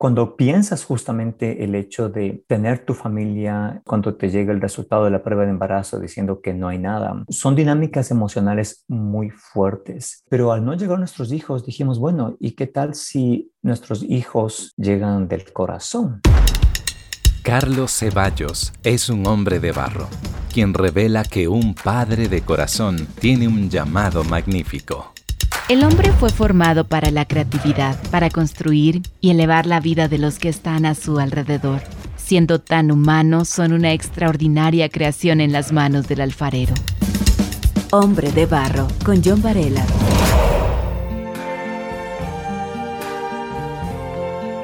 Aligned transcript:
Cuando 0.00 0.34
piensas 0.34 0.82
justamente 0.82 1.62
el 1.62 1.74
hecho 1.74 2.08
de 2.08 2.42
tener 2.46 2.86
tu 2.86 2.94
familia, 2.94 3.82
cuando 3.84 4.14
te 4.14 4.30
llega 4.30 4.50
el 4.50 4.62
resultado 4.62 5.04
de 5.04 5.10
la 5.10 5.22
prueba 5.22 5.44
de 5.44 5.50
embarazo 5.50 6.00
diciendo 6.00 6.40
que 6.40 6.54
no 6.54 6.68
hay 6.68 6.78
nada, 6.78 7.22
son 7.28 7.54
dinámicas 7.54 8.10
emocionales 8.10 8.86
muy 8.88 9.28
fuertes. 9.28 10.24
Pero 10.30 10.52
al 10.52 10.64
no 10.64 10.72
llegar 10.72 10.98
nuestros 10.98 11.32
hijos, 11.32 11.66
dijimos, 11.66 11.98
bueno, 11.98 12.34
¿y 12.40 12.52
qué 12.52 12.66
tal 12.66 12.94
si 12.94 13.52
nuestros 13.60 14.02
hijos 14.02 14.72
llegan 14.78 15.28
del 15.28 15.52
corazón? 15.52 16.22
Carlos 17.42 17.92
Ceballos 17.92 18.72
es 18.82 19.10
un 19.10 19.26
hombre 19.26 19.60
de 19.60 19.72
barro, 19.72 20.08
quien 20.50 20.72
revela 20.72 21.24
que 21.24 21.46
un 21.46 21.74
padre 21.74 22.28
de 22.28 22.40
corazón 22.40 23.06
tiene 23.20 23.48
un 23.48 23.68
llamado 23.68 24.24
magnífico. 24.24 25.12
El 25.70 25.84
hombre 25.84 26.10
fue 26.10 26.30
formado 26.30 26.88
para 26.88 27.12
la 27.12 27.26
creatividad, 27.26 27.96
para 28.10 28.28
construir 28.28 29.02
y 29.20 29.30
elevar 29.30 29.66
la 29.66 29.78
vida 29.78 30.08
de 30.08 30.18
los 30.18 30.40
que 30.40 30.48
están 30.48 30.84
a 30.84 30.96
su 30.96 31.20
alrededor. 31.20 31.80
Siendo 32.16 32.58
tan 32.58 32.90
humanos, 32.90 33.48
son 33.48 33.72
una 33.72 33.92
extraordinaria 33.92 34.88
creación 34.88 35.40
en 35.40 35.52
las 35.52 35.70
manos 35.70 36.08
del 36.08 36.22
alfarero. 36.22 36.74
Hombre 37.92 38.32
de 38.32 38.46
Barro, 38.46 38.88
con 39.04 39.22
John 39.24 39.42
Varela. 39.42 39.86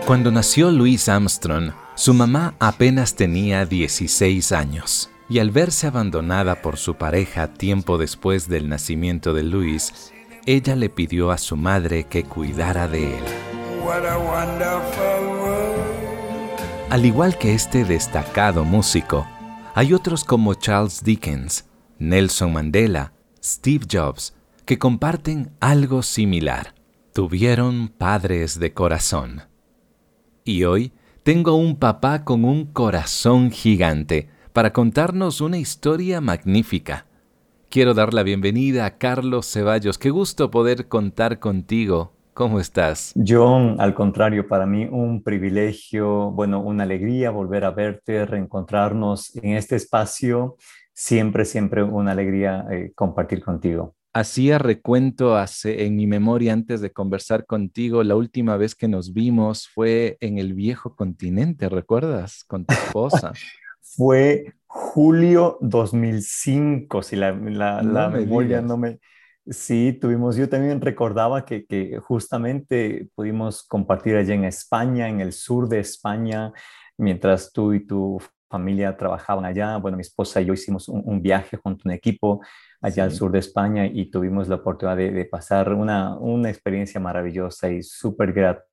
Cuando 0.07 0.33
nació 0.33 0.73
Louis 0.73 1.09
Armstrong, 1.09 1.71
su 1.95 2.15
mamá 2.15 2.57
apenas 2.59 3.15
tenía 3.15 3.65
16 3.65 4.51
años 4.51 5.09
y 5.29 5.39
al 5.39 5.53
verse 5.53 5.87
abandonada 5.87 6.63
por 6.63 6.79
su 6.79 6.97
pareja 6.97 7.55
tiempo 7.55 7.97
después 7.97 8.49
del 8.49 8.69
nacimiento 8.69 9.35
de 9.35 9.45
Louis, 9.45 10.13
ella 10.47 10.77
le 10.77 10.89
pidió 10.89 11.33
a 11.33 11.39
su 11.39 11.57
madre 11.57 12.05
que 12.05 12.23
cuidara 12.23 12.87
de 12.87 13.19
él. 13.19 13.25
Al 16.89 17.05
igual 17.05 17.37
que 17.37 17.53
este 17.53 17.85
destacado 17.85 18.65
músico, 18.65 19.27
hay 19.75 19.93
otros 19.93 20.23
como 20.23 20.55
Charles 20.55 21.03
Dickens, 21.03 21.67
Nelson 21.99 22.53
Mandela, 22.53 23.13
Steve 23.43 23.87
Jobs, 23.91 24.37
que 24.65 24.79
comparten 24.79 25.51
algo 25.61 26.03
similar. 26.05 26.75
Tuvieron 27.13 27.89
padres 27.89 28.61
de 28.61 28.73
corazón. 28.73 29.43
Y 30.45 30.63
hoy 30.63 30.93
tengo 31.25 31.57
un 31.57 31.77
papá 31.77 32.25
con 32.25 32.45
un 32.45 32.67
corazón 32.67 33.51
gigante 33.51 34.29
para 34.53 34.73
contarnos 34.73 35.41
una 35.41 35.59
historia 35.59 36.21
magnífica 36.21 37.07
Quiero 37.77 37.93
dar 37.93 38.15
la 38.15 38.23
bienvenida 38.23 38.87
a 38.87 38.97
Carlos 38.97 39.53
Ceballos. 39.53 39.99
Qué 39.99 40.09
gusto 40.09 40.51
poder 40.51 40.89
contar 40.89 41.39
contigo. 41.39 42.11
¿Cómo 42.33 42.59
estás? 42.59 43.13
John, 43.15 43.79
al 43.79 43.93
contrario, 43.93 44.49
para 44.49 44.65
mí 44.65 44.87
un 44.91 45.23
privilegio, 45.23 46.31
bueno, 46.31 46.59
una 46.63 46.85
alegría 46.85 47.31
volver 47.31 47.67
a 47.67 47.73
verte, 47.73 48.25
reencontrarnos 48.25 49.37
en 49.37 49.59
este 49.59 49.77
espacio. 49.77 50.57
Siempre, 50.95 51.45
siempre 51.45 51.83
una 51.83 52.13
alegría 52.13 52.65
eh, 52.71 52.93
compartir 52.95 53.45
contigo. 53.45 53.95
Hacía 54.15 54.57
recuento 54.57 55.37
hace, 55.37 55.85
en 55.85 55.97
mi 55.97 56.07
memoria 56.07 56.55
antes 56.55 56.81
de 56.81 56.93
conversar 56.95 57.45
contigo, 57.45 58.03
la 58.05 58.17
última 58.17 58.57
vez 58.57 58.75
que 58.75 58.89
nos 58.89 59.13
vimos 59.13 59.69
fue 59.69 60.17
en 60.21 60.39
el 60.39 60.55
viejo 60.55 60.97
continente, 60.97 61.69
¿recuerdas? 61.69 62.43
Con 62.45 62.65
tu 62.65 62.73
esposa. 62.73 63.35
fue 63.83 64.56
julio 64.77 65.59
2005, 65.61 67.03
si 67.03 67.17
la, 67.17 67.33
la, 67.33 68.09
memoria 68.09 68.61
no 68.61 68.77
me... 68.77 68.99
Sí, 69.49 69.97
tuvimos, 70.01 70.37
yo 70.37 70.49
también 70.49 70.81
recordaba 70.81 71.45
que, 71.45 71.67
que, 71.67 71.99
justamente 71.99 73.09
pudimos 73.15 73.63
compartir 73.63 74.17
allá 74.17 74.35
en 74.35 74.45
España, 74.45 75.09
en 75.09 75.21
el 75.21 75.33
sur 75.33 75.69
de 75.69 75.79
España, 75.79 76.53
mientras 76.99 77.53
tú 77.53 77.73
y 77.73 77.87
tu 77.87 78.21
familia 78.51 78.97
trabajaban 78.97 79.45
allá. 79.45 79.77
Bueno, 79.77 79.97
mi 79.97 80.03
esposa 80.03 80.41
y 80.41 80.47
yo 80.47 80.53
hicimos 80.53 80.89
un, 80.89 81.23
viaje 81.23 81.57
junto 81.57 81.83
a 81.85 81.89
un 81.91 81.95
equipo 81.95 82.41
allá 82.81 83.05
al 83.05 83.13
sur 83.13 83.31
de 83.31 83.39
España 83.39 83.87
y 83.87 84.11
tuvimos 84.11 84.49
la 84.49 84.57
oportunidad 84.57 84.97
de, 84.97 85.13
de 85.13 85.25
pasar 85.25 85.73
una, 85.73 86.17
una 86.19 86.51
experiencia 86.51 87.01
maravillosa 87.01 87.71
y 87.71 87.83
súper 87.83 88.33
grata 88.33 88.65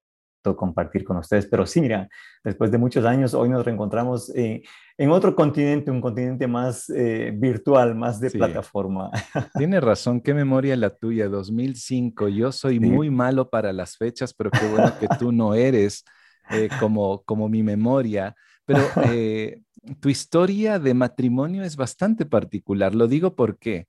compartir 0.43 1.03
con 1.03 1.17
ustedes. 1.17 1.47
Pero 1.47 1.65
sí, 1.65 1.81
mira, 1.81 2.09
después 2.43 2.71
de 2.71 2.77
muchos 2.77 3.05
años, 3.05 3.33
hoy 3.33 3.49
nos 3.49 3.63
reencontramos 3.63 4.29
eh, 4.35 4.61
en 4.97 5.09
otro 5.09 5.35
continente, 5.35 5.89
un 5.89 6.01
continente 6.01 6.47
más 6.47 6.89
eh, 6.89 7.33
virtual, 7.33 7.95
más 7.95 8.19
de 8.19 8.29
plataforma. 8.29 9.09
Tiene 9.57 9.79
razón, 9.79 10.21
qué 10.21 10.33
memoria 10.33 10.75
la 10.75 10.89
tuya, 10.89 11.29
2005. 11.29 12.27
Yo 12.27 12.51
soy 12.51 12.79
muy 12.79 13.09
malo 13.09 13.49
para 13.49 13.71
las 13.71 13.97
fechas, 13.97 14.33
pero 14.33 14.51
qué 14.51 14.67
bueno 14.67 14.93
que 14.99 15.07
tú 15.17 15.31
no 15.31 15.53
eres 15.53 16.03
eh, 16.51 16.69
como, 16.79 17.23
como 17.23 17.47
mi 17.47 17.63
memoria. 17.63 18.35
Pero 18.65 18.81
tu 19.99 20.09
historia 20.09 20.79
de 20.79 20.93
matrimonio 20.93 21.63
es 21.63 21.75
bastante 21.75 22.25
particular. 22.25 22.93
Lo 22.93 23.07
digo 23.07 23.35
porque 23.35 23.87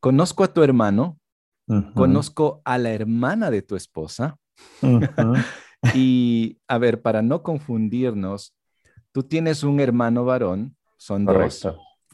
conozco 0.00 0.44
a 0.44 0.52
tu 0.52 0.62
hermano, 0.62 1.18
conozco 1.94 2.60
a 2.64 2.76
la 2.78 2.90
hermana 2.90 3.50
de 3.50 3.62
tu 3.62 3.76
esposa. 3.76 4.36
Y 5.94 6.58
a 6.68 6.78
ver, 6.78 7.02
para 7.02 7.22
no 7.22 7.42
confundirnos, 7.42 8.54
tú 9.12 9.22
tienes 9.22 9.62
un 9.62 9.80
hermano 9.80 10.24
varón, 10.24 10.76
son 10.96 11.24
dos. 11.24 11.66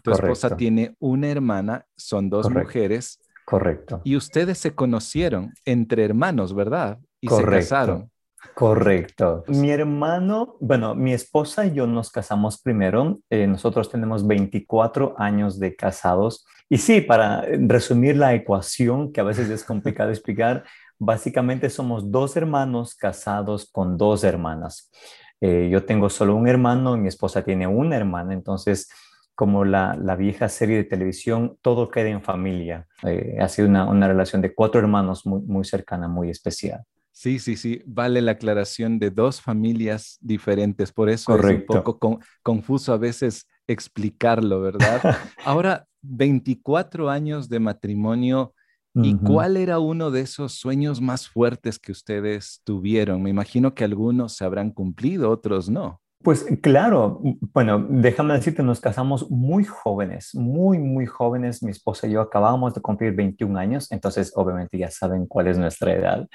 Tu 0.03 0.13
esposa 0.13 0.57
tiene 0.57 0.95
una 0.99 1.29
hermana, 1.29 1.87
son 1.97 2.31
dos 2.31 2.51
mujeres. 2.51 3.21
Correcto. 3.45 4.01
Y 4.05 4.17
ustedes 4.17 4.59
se 4.59 4.75
conocieron 4.75 5.53
entre 5.65 6.05
hermanos, 6.05 6.55
¿verdad? 6.55 6.99
Y 7.21 7.29
se 7.29 7.45
casaron. 7.45 8.11
Correcto. 8.55 9.45
Mi 9.49 9.71
hermano, 9.71 10.57
bueno, 10.61 10.95
mi 10.95 11.13
esposa 11.13 11.67
y 11.67 11.75
yo 11.75 11.87
nos 11.87 12.11
casamos 12.11 12.61
primero. 12.61 13.19
Eh, 13.31 13.47
nosotros 13.47 13.91
tenemos 13.91 14.27
24 14.27 15.15
años 15.19 15.59
de 15.59 15.75
casados. 15.75 16.47
Y 16.69 16.79
sí, 16.79 17.01
para 17.01 17.43
resumir 17.43 18.17
la 18.17 18.35
ecuación, 18.35 19.13
que 19.13 19.21
a 19.21 19.25
veces 19.25 19.49
es 19.51 19.65
complicado 19.65 20.11
explicar, 20.11 20.65
Básicamente 20.99 21.71
somos 21.71 22.11
dos 22.11 22.37
hermanos 22.37 22.95
casados 22.95 23.69
con 23.71 23.97
dos 23.97 24.25
hermanas. 24.25 24.91
Eh, 25.41 25.69
yo 25.71 25.85
tengo 25.85 26.11
solo 26.11 26.35
un 26.35 26.49
hermano, 26.49 26.97
mi 26.97 27.09
esposa 27.09 27.43
tiene 27.43 27.67
una 27.67 27.97
hermana, 27.97 28.35
entonces 28.35 28.89
como 29.39 29.65
la, 29.65 29.95
vieja 30.19 30.49
serie 30.49 30.79
de 30.79 30.83
televisión, 30.83 31.57
todo 31.63 31.93
queda 31.93 32.09
en 32.09 32.23
familia. 32.23 32.89
Eh, 33.05 33.37
ha 33.41 33.49
sido 33.49 33.69
una, 33.69 34.09
relación 34.09 34.43
de 34.43 34.53
cuatro 34.53 34.81
hermanos 34.81 35.25
muy, 35.27 35.43
muy 35.43 35.65
cercana, 35.65 36.09
muy 36.09 36.29
especial. 36.29 36.83
Sí, 37.13 37.39
sí, 37.39 37.57
sí, 37.57 37.81
vale 37.87 38.21
la 38.21 38.33
aclaración 38.33 38.99
de 38.99 39.11
dos 39.11 39.41
familias 39.41 40.19
diferentes, 40.21 40.91
por 40.93 41.09
eso 41.09 41.37
es 41.37 41.45
un 41.45 41.67
poco 41.67 42.21
confuso 42.43 42.93
a 42.93 42.97
veces 42.97 43.47
explicarlo, 43.69 44.61
¿verdad? 44.61 45.01
Ahora, 45.45 45.87
24 46.03 47.09
años 47.09 47.49
de 47.49 47.61
matrimonio, 47.61 48.55
¿Y 48.95 49.15
cuál 49.17 49.57
era 49.57 49.79
uno 49.79 50.11
de 50.11 50.23
esos 50.23 50.55
sueños 50.55 51.01
más 51.01 51.29
fuertes 51.29 51.79
que 51.79 51.93
ustedes 51.93 52.63
tuvieron? 52.65 53.23
Me 53.23 53.31
imagino 53.31 53.75
que 53.75 53.85
algunos 53.85 54.35
se 54.37 54.45
habrán 54.45 54.73
cumplido, 54.73 55.31
otros 55.31 55.69
no. 55.71 56.01
Pues 56.23 56.45
claro, 56.63 57.21
bueno, 57.55 57.87
déjame 57.89 58.35
decirte, 58.35 58.65
nos 58.65 58.81
casamos 58.81 59.31
muy 59.31 59.65
jóvenes, 59.65 60.35
muy, 60.35 60.79
muy 60.79 61.07
jóvenes. 61.07 61.63
Mi 61.63 61.71
esposa 61.71 62.09
y 62.09 62.13
yo 62.13 62.21
acabábamos 62.21 62.75
de 62.75 62.81
cumplir 62.81 63.13
21 63.15 63.57
años, 63.57 63.93
entonces 63.93 64.33
obviamente 64.35 64.77
ya 64.79 64.91
saben 64.91 65.27
cuál 65.27 65.47
es 65.47 65.59
nuestra 65.59 65.93
edad. 65.93 66.29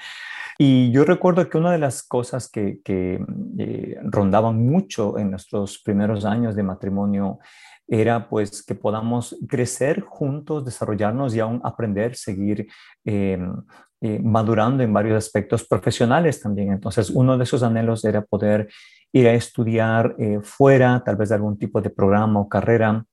Y 0.58 0.90
yo 0.90 1.04
recuerdo 1.04 1.48
que 1.50 1.58
una 1.58 1.70
de 1.72 1.78
las 1.78 2.02
cosas 2.02 2.48
que, 2.48 2.80
que 2.82 3.22
eh, 3.58 3.98
rondaban 4.04 4.64
mucho 4.64 5.18
en 5.18 5.30
nuestros 5.30 5.78
primeros 5.82 6.24
años 6.24 6.56
de 6.56 6.62
matrimonio 6.62 7.40
era 7.86 8.28
pues 8.28 8.64
que 8.64 8.74
podamos 8.74 9.36
crecer 9.48 10.00
juntos, 10.00 10.64
desarrollarnos 10.64 11.34
y 11.34 11.40
aún 11.40 11.60
aprender, 11.62 12.16
seguir 12.16 12.66
eh, 13.04 13.38
eh, 14.00 14.20
madurando 14.22 14.82
en 14.82 14.92
varios 14.92 15.16
aspectos 15.16 15.66
profesionales 15.66 16.40
también. 16.40 16.72
Entonces, 16.72 17.10
uno 17.10 17.36
de 17.36 17.44
esos 17.44 17.62
anhelos 17.62 18.04
era 18.04 18.22
poder 18.22 18.68
ir 19.14 19.28
a 19.28 19.34
estudiar 19.34 20.14
eh, 20.18 20.40
fuera, 20.42 21.02
tal 21.04 21.16
vez 21.16 21.30
de 21.30 21.36
algún 21.36 21.56
tipo 21.56 21.80
de 21.80 21.88
programa 21.88 22.40
o 22.40 22.48
carrera 22.48 23.06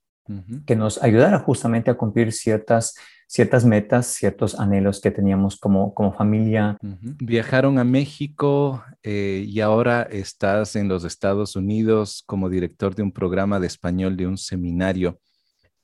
que 0.65 0.77
nos 0.77 1.01
ayudara 1.03 1.39
justamente 1.39 1.92
a 1.92 1.95
cumplir 1.95 2.31
ciertas 2.31 2.95
ciertas 3.31 3.63
metas, 3.63 4.07
ciertos 4.07 4.59
anhelos 4.59 5.00
que 5.00 5.09
teníamos 5.09 5.57
como, 5.57 5.94
como 5.94 6.12
familia. 6.12 6.77
Viajaron 6.81 7.80
a 7.80 7.86
México 7.86 8.83
eh, 9.03 9.45
y 9.48 9.62
ahora 9.62 10.01
estás 10.01 10.75
en 10.75 10.89
los 10.89 11.06
Estados 11.06 11.56
Unidos 11.56 12.24
como 12.25 12.50
director 12.50 12.94
de 12.94 13.03
un 13.03 13.13
programa 13.13 13.62
de 13.62 13.68
español 13.68 14.18
de 14.18 14.27
un 14.27 14.38
seminario, 14.38 15.21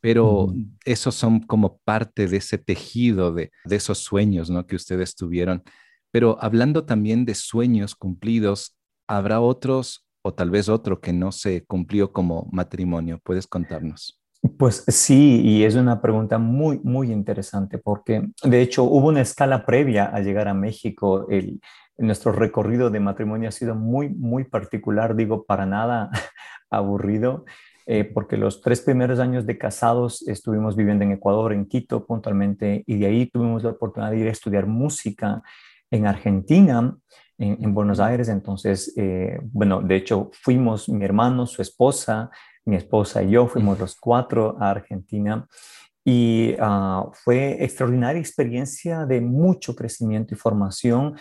pero 0.01 0.53
esos 0.83 1.15
son 1.15 1.39
como 1.39 1.77
parte 1.85 2.27
de 2.27 2.35
ese 2.35 2.57
tejido 2.57 3.33
de, 3.33 3.49
de 3.63 3.75
esos 3.77 3.99
sueños 3.99 4.49
¿no? 4.49 4.67
que 4.67 4.75
ustedes 4.75 5.15
tuvieron. 5.15 5.63
Pero 6.11 6.37
hablando 6.41 6.83
también 6.83 7.23
de 7.23 7.33
sueños 7.33 7.95
cumplidos, 7.95 8.77
¿habrá 9.07 9.39
otros 9.39 10.06
o 10.27 10.33
tal 10.33 10.49
vez 10.49 10.67
otro 10.67 10.99
que 10.99 11.13
no 11.13 11.31
se 11.31 11.65
cumplió 11.65 12.11
como 12.11 12.47
matrimonio? 12.51 13.19
¿Puedes 13.23 13.47
contarnos? 13.47 14.19
Pues 14.57 14.83
sí, 14.87 15.41
y 15.41 15.63
es 15.63 15.75
una 15.75 16.01
pregunta 16.01 16.37
muy, 16.37 16.79
muy 16.83 17.11
interesante 17.11 17.77
porque 17.77 18.27
de 18.43 18.61
hecho 18.61 18.83
hubo 18.83 19.07
una 19.07 19.21
escala 19.21 19.65
previa 19.65 20.05
a 20.05 20.19
llegar 20.19 20.47
a 20.47 20.53
México. 20.53 21.27
El, 21.29 21.59
nuestro 21.97 22.31
recorrido 22.31 22.89
de 22.89 22.99
matrimonio 22.99 23.49
ha 23.49 23.51
sido 23.51 23.73
muy, 23.73 24.09
muy 24.09 24.43
particular, 24.43 25.15
digo, 25.15 25.45
para 25.45 25.65
nada 25.65 26.09
aburrido. 26.69 27.45
Eh, 27.89 28.03
porque 28.03 28.35
los 28.35 28.61
tres 28.61 28.81
primeros 28.81 29.19
años 29.19 29.45
de 29.45 29.57
casados 29.57 30.27
estuvimos 30.27 30.75
viviendo 30.75 31.05
en 31.05 31.13
Ecuador, 31.13 31.53
en 31.53 31.65
Quito 31.65 32.05
puntualmente, 32.05 32.83
y 32.85 32.97
de 32.97 33.05
ahí 33.05 33.25
tuvimos 33.27 33.63
la 33.63 33.69
oportunidad 33.69 34.11
de 34.11 34.19
ir 34.19 34.27
a 34.27 34.31
estudiar 34.31 34.67
música 34.67 35.41
en 35.89 36.05
Argentina, 36.05 36.97
en, 37.37 37.73
Buenos 37.73 37.99
Aires. 37.99 38.29
Entonces, 38.29 38.93
eh, 38.97 39.39
bueno, 39.41 39.81
de 39.81 39.95
hecho 39.95 40.29
fuimos 40.33 40.89
mi 40.89 41.05
hermano, 41.05 41.45
su 41.45 41.61
esposa, 41.61 42.29
mi 42.65 42.75
esposa 42.75 43.23
y 43.23 43.31
yo, 43.31 43.47
fuimos 43.47 43.79
los 43.79 43.95
cuatro 43.95 44.57
a 44.59 44.71
Argentina. 44.71 45.47
Y 46.03 46.55
ah, 46.59 47.09
fue 47.13 47.63
extraordinaria 47.63 48.19
experiencia 48.19 49.05
de 49.05 49.19
mucho 49.21 49.75
crecimiento 49.75 50.33
y 50.33 50.37
formación. 50.37 51.17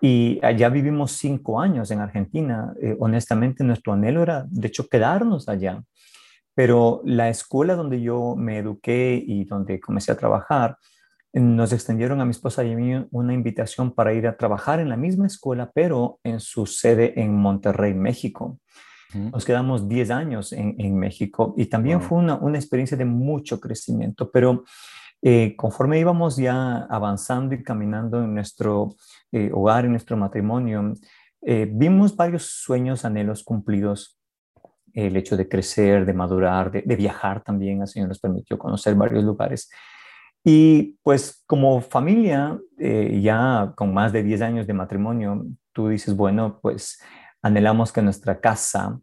Y 0.00 0.38
allá 0.42 0.68
vivimos 0.68 1.12
cinco 1.12 1.60
años 1.60 1.90
en 1.90 2.00
Argentina. 2.00 2.72
Eh, 2.80 2.96
honestamente, 3.00 3.64
nuestro 3.64 3.94
anhelo 3.94 4.22
era, 4.22 4.44
de 4.48 4.68
hecho, 4.68 4.86
quedarnos 4.86 5.48
allá. 5.48 5.82
Pero 6.54 7.02
la 7.04 7.28
escuela 7.28 7.74
donde 7.74 8.00
yo 8.00 8.34
me 8.36 8.58
eduqué 8.58 9.22
y 9.24 9.44
donde 9.44 9.80
comencé 9.80 10.12
a 10.12 10.16
trabajar, 10.16 10.76
nos 11.32 11.72
extendieron 11.72 12.20
a 12.20 12.24
mi 12.24 12.30
esposa 12.30 12.64
y 12.64 12.72
a 12.72 12.76
mí 12.76 13.06
una 13.10 13.34
invitación 13.34 13.92
para 13.92 14.12
ir 14.14 14.26
a 14.26 14.36
trabajar 14.36 14.80
en 14.80 14.88
la 14.88 14.96
misma 14.96 15.26
escuela, 15.26 15.70
pero 15.74 16.20
en 16.24 16.40
su 16.40 16.66
sede 16.66 17.20
en 17.20 17.36
Monterrey, 17.36 17.94
México. 17.94 18.58
Nos 19.14 19.46
quedamos 19.46 19.88
10 19.88 20.10
años 20.10 20.52
en, 20.52 20.98
México 20.98 21.54
y 21.56 21.64
también 21.66 22.02
fue 22.02 22.18
una, 22.18 22.34
una, 22.34 22.58
experiencia 22.58 22.94
de 22.94 23.06
mucho 23.06 23.58
crecimiento, 23.58 24.30
pero 24.30 24.64
eh, 25.22 25.56
conforme 25.56 25.98
íbamos 25.98 26.36
ya 26.36 26.84
avanzando 26.84 27.54
y 27.54 27.62
caminando 27.62 28.22
en 28.22 28.34
nuestro 28.34 28.94
eh, 29.32 29.50
hogar, 29.52 29.86
en 29.86 29.92
nuestro 29.92 30.16
matrimonio, 30.16 30.92
eh, 31.40 31.68
vimos 31.70 32.14
varios 32.14 32.44
sueños, 32.44 33.04
anhelos 33.04 33.42
cumplidos. 33.42 34.18
El 34.92 35.16
hecho 35.16 35.36
de 35.36 35.48
crecer, 35.48 36.04
de 36.06 36.12
madurar, 36.12 36.70
de, 36.70 36.82
de 36.82 36.96
viajar 36.96 37.42
también, 37.42 37.86
Señor 37.86 38.08
nos 38.08 38.18
permitió 38.18 38.58
conocer 38.58 38.94
varios 38.94 39.24
lugares. 39.24 39.70
Y 40.44 40.98
pues 41.02 41.42
como 41.46 41.80
familia, 41.80 42.58
eh, 42.78 43.20
ya 43.22 43.72
con 43.76 43.92
más 43.92 44.12
de 44.12 44.22
10 44.22 44.42
años 44.42 44.66
de 44.66 44.72
matrimonio, 44.72 45.46
tú 45.72 45.88
dices, 45.88 46.16
bueno, 46.16 46.58
pues 46.62 47.00
anhelamos 47.42 47.92
que 47.92 48.02
nuestra 48.02 48.40
casa 48.40 48.98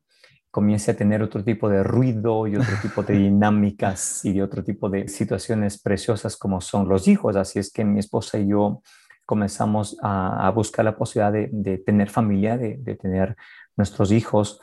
comience 0.51 0.91
a 0.91 0.95
tener 0.95 1.21
otro 1.21 1.43
tipo 1.43 1.67
de 1.67 1.83
ruido 1.83 2.47
y 2.47 2.55
otro 2.55 2.75
tipo 2.81 3.03
de 3.03 3.13
dinámicas 3.19 4.23
y 4.23 4.33
de 4.33 4.41
otro 4.41 4.63
tipo 4.63 4.89
de 4.89 5.07
situaciones 5.07 5.81
preciosas 5.81 6.37
como 6.37 6.61
son 6.61 6.87
los 6.87 7.07
hijos. 7.07 7.35
Así 7.35 7.59
es 7.59 7.71
que 7.71 7.83
mi 7.83 7.99
esposa 7.99 8.39
y 8.39 8.47
yo 8.47 8.81
comenzamos 9.25 9.97
a, 10.01 10.49
buscar 10.55 10.85
la 10.85 10.95
posibilidad 10.95 11.33
de, 11.33 11.77
tener 11.79 12.09
familia, 12.09 12.57
de, 12.57 12.77
de 12.77 12.95
tener 12.95 13.35
nuestros 13.75 14.11
hijos. 14.11 14.61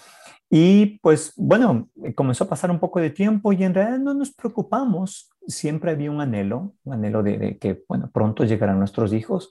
Y 0.55 0.99
pues 0.99 1.33
bueno, 1.39 1.89
comenzó 2.15 2.45
a 2.45 2.49
pasar 2.49 2.71
un 2.71 2.79
poco 2.79 3.01
de 3.01 3.09
tiempo 3.09 3.55
y 3.55 3.65
en 3.65 3.73
realidad 3.73 3.99
no 3.99 4.13
nos 4.13 4.35
preocupamos. 4.35 5.31
Siempre 5.47 5.93
había 5.93 6.11
un 6.11 6.21
anhelo, 6.21 6.75
un 6.85 6.93
anhelo 6.93 7.23
de, 7.23 7.57
que, 7.57 7.83
bueno, 7.89 8.11
pronto 8.13 8.45
llegarán 8.45 8.79
nuestros 8.79 9.15
hijos. 9.15 9.51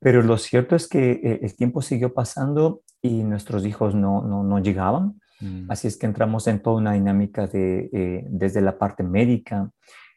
Pero 0.00 0.22
lo 0.22 0.38
cierto 0.38 0.74
es 0.74 0.88
que 0.88 1.20
eh, 1.22 1.40
el 1.42 1.54
tiempo 1.54 1.82
siguió 1.82 2.14
pasando 2.14 2.80
y 3.02 3.24
nuestros 3.24 3.66
hijos 3.66 3.94
no, 3.94 4.22
no, 4.22 4.42
no 4.42 4.58
llegaban. 4.58 5.20
Mm. 5.40 5.70
Así 5.70 5.86
es 5.86 5.98
que 5.98 6.06
entramos 6.06 6.46
en 6.46 6.62
toda 6.62 6.76
una 6.76 6.94
dinámica 6.94 7.46
de, 7.46 7.90
eh, 7.92 8.24
desde 8.30 8.62
la 8.62 8.78
parte 8.78 9.02
médica, 9.02 9.70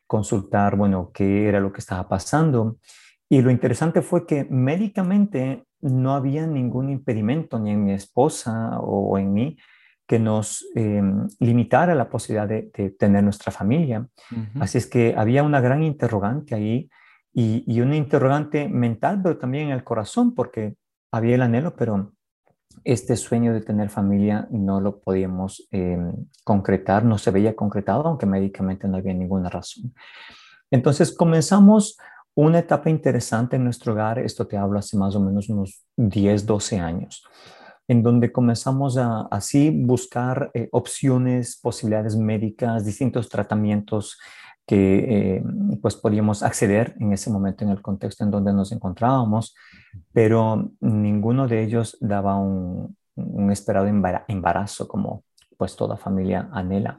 consultar, 0.08 0.78
bueno, 0.78 1.12
qué 1.14 1.50
era 1.50 1.60
lo 1.60 1.74
que 1.74 1.82
estaba 1.82 2.08
pasando. 2.08 2.78
Y 3.28 3.42
lo 3.42 3.52
interesante 3.52 4.02
fue 4.02 4.26
que 4.26 4.46
médicamente 4.46 5.66
no 5.82 6.14
había 6.14 6.48
ningún 6.48 6.90
impedimento 6.90 7.60
ni 7.60 7.72
en 7.72 7.84
mi 7.84 7.92
esposa 7.92 8.80
o 8.80 9.18
en 9.18 9.34
mí 9.34 9.58
que 10.08 10.20
nos 10.20 10.66
em, 10.76 11.28
limitara 11.40 11.96
la 11.96 12.10
posibilidad 12.10 12.48
de, 12.48 12.96
tener 12.98 13.24
nuestra 13.24 13.52
familia. 13.52 14.08
Así 14.60 14.78
es 14.78 14.88
que 14.88 15.16
había 15.18 15.44
una 15.44 15.62
gran 15.62 15.84
interrogante 15.84 16.56
ahí 16.56 16.90
y, 17.34 17.64
y, 17.68 17.82
una 17.82 17.96
interrogante 17.96 18.70
mental, 18.70 19.22
pero 19.22 19.38
también 19.38 19.68
en 19.68 19.74
el 19.74 19.84
corazón, 19.84 20.34
porque 20.36 20.76
había 21.12 21.36
el 21.36 21.42
anhelo, 21.42 21.76
pero 21.76 22.14
este 22.84 23.16
sueño 23.16 23.54
de 23.54 23.62
tener 23.62 23.90
familia 23.90 24.48
no 24.52 24.80
lo 24.80 25.00
podíamos 25.00 25.68
em, 25.72 26.14
concretar, 26.44 27.04
no 27.04 27.18
se 27.18 27.32
veía 27.32 27.56
concretado, 27.56 28.06
aunque 28.08 28.26
médicamente 28.26 28.88
no 28.88 28.98
había 28.98 29.14
ninguna 29.14 29.50
razón. 29.50 29.94
Entonces 30.70 31.16
comenzamos 31.16 31.98
una 32.36 32.60
etapa 32.60 32.90
interesante 32.90 33.56
en 33.56 33.64
nuestro 33.64 33.94
hogar, 33.94 34.20
esto 34.20 34.46
te 34.46 34.58
hablo 34.58 34.78
hace 34.78 34.98
más 34.98 35.16
o 35.16 35.20
menos 35.20 35.50
unos 35.50 35.84
10, 35.96 36.46
12 36.46 36.80
años 36.80 37.24
en 37.88 38.04
donde 38.04 38.32
comenzamos 38.32 38.98
a 38.98 39.28
así 39.32 39.70
buscar 39.70 40.52
eh, 40.54 40.70
opciones, 40.72 41.60
posibilidades 41.62 42.16
médicas, 42.16 42.86
distintos 42.86 43.30
tratamientos 43.30 44.20
que 44.66 45.38
eh, 45.38 45.44
pues 45.82 45.96
podíamos 45.96 46.42
acceder 46.42 46.96
en 47.00 47.14
ese 47.14 47.30
momento 47.30 47.64
en 47.64 47.70
el 47.70 47.82
contexto 47.82 48.24
en 48.24 48.32
donde 48.32 48.52
nos 48.52 48.72
encontrábamos, 48.72 49.56
pero 50.12 50.72
ninguno 50.80 51.48
de 51.48 51.64
ellos 51.64 51.98
daba 52.02 52.36
un, 52.38 52.96
un 53.16 53.52
esperado 53.52 53.88
embarazo 54.28 54.88
como 54.88 55.24
pues 55.58 55.76
toda 55.76 55.98
familia 55.98 56.50
anhela. 56.52 56.98